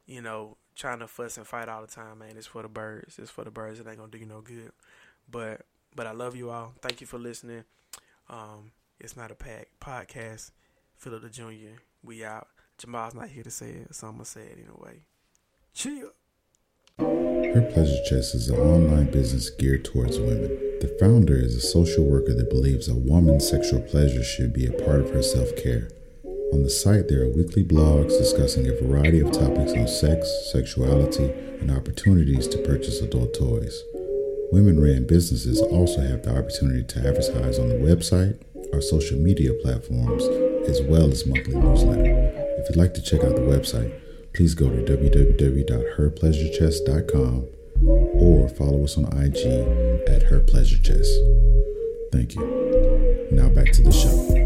you 0.05 0.21
know, 0.21 0.57
trying 0.75 0.99
to 0.99 1.07
fuss 1.07 1.37
and 1.37 1.47
fight 1.47 1.67
all 1.67 1.81
the 1.81 1.87
time, 1.87 2.19
man, 2.19 2.37
it's 2.37 2.45
for 2.45 2.61
the 2.61 2.67
birds. 2.67 3.17
It's 3.17 3.31
for 3.31 3.43
the 3.43 3.51
birds. 3.51 3.79
It 3.79 3.87
ain't 3.87 3.97
gonna 3.97 4.11
do 4.11 4.19
you 4.19 4.27
no 4.27 4.41
good. 4.41 4.71
But 5.29 5.61
but 5.95 6.07
I 6.07 6.11
love 6.11 6.35
you 6.35 6.49
all. 6.49 6.73
Thank 6.81 7.01
you 7.01 7.07
for 7.07 7.17
listening. 7.17 7.63
Um, 8.29 8.71
it's 8.99 9.15
not 9.15 9.31
a 9.31 9.35
pack 9.35 9.69
podcast. 9.79 10.51
Philip 10.97 11.21
the 11.21 11.29
Junior. 11.29 11.77
We 12.03 12.23
out. 12.23 12.47
Jamal's 12.77 13.13
not 13.13 13.29
here 13.29 13.43
to 13.43 13.51
say 13.51 13.69
it, 13.69 13.95
so 13.95 14.07
I'm 14.07 14.13
gonna 14.13 14.25
say 14.25 14.41
it 14.41 14.59
anyway. 14.59 15.01
Chill. 15.73 16.11
Her 16.97 17.69
Pleasure 17.73 18.03
Chest 18.09 18.35
is 18.35 18.49
an 18.49 18.59
online 18.59 19.11
business 19.11 19.49
geared 19.49 19.85
towards 19.85 20.19
women. 20.19 20.49
The 20.81 20.97
founder 20.99 21.35
is 21.35 21.55
a 21.55 21.61
social 21.61 22.03
worker 22.03 22.33
that 22.33 22.49
believes 22.49 22.87
a 22.87 22.95
woman's 22.95 23.49
sexual 23.49 23.81
pleasure 23.81 24.23
should 24.23 24.53
be 24.53 24.65
a 24.65 24.71
part 24.71 25.01
of 25.01 25.11
her 25.11 25.21
self 25.21 25.55
care. 25.55 25.89
On 26.53 26.63
the 26.63 26.69
site, 26.69 27.07
there 27.07 27.23
are 27.23 27.29
weekly 27.29 27.63
blogs 27.63 28.17
discussing 28.17 28.67
a 28.67 28.81
variety 28.81 29.19
of 29.19 29.31
topics 29.31 29.73
on 29.73 29.87
sex, 29.87 30.29
sexuality, 30.51 31.25
and 31.59 31.71
opportunities 31.71 32.47
to 32.49 32.57
purchase 32.59 33.01
adult 33.01 33.33
toys. 33.33 33.81
Women 34.51 34.79
ran 34.79 35.07
businesses 35.07 35.59
also 35.61 36.01
have 36.01 36.21
the 36.23 36.37
opportunity 36.37 36.83
to 36.83 36.99
advertise 36.99 37.57
on 37.59 37.69
the 37.69 37.75
website, 37.75 38.37
our 38.73 38.81
social 38.81 39.17
media 39.17 39.53
platforms, 39.61 40.23
as 40.69 40.81
well 40.83 41.09
as 41.11 41.25
monthly 41.25 41.55
newsletter. 41.55 42.31
If 42.59 42.69
you'd 42.69 42.77
like 42.77 42.93
to 42.95 43.01
check 43.01 43.23
out 43.23 43.35
the 43.35 43.41
website, 43.41 43.93
please 44.33 44.53
go 44.53 44.69
to 44.69 44.77
www.herpleasurechest.com 44.77 47.47
or 47.83 48.49
follow 48.49 48.83
us 48.83 48.97
on 48.97 49.05
IG 49.05 49.37
at 50.07 50.23
herpleasurechest. 50.23 52.11
Thank 52.11 52.35
you. 52.35 53.27
Now 53.31 53.49
back 53.49 53.71
to 53.73 53.81
the 53.81 53.91
show. 53.91 54.44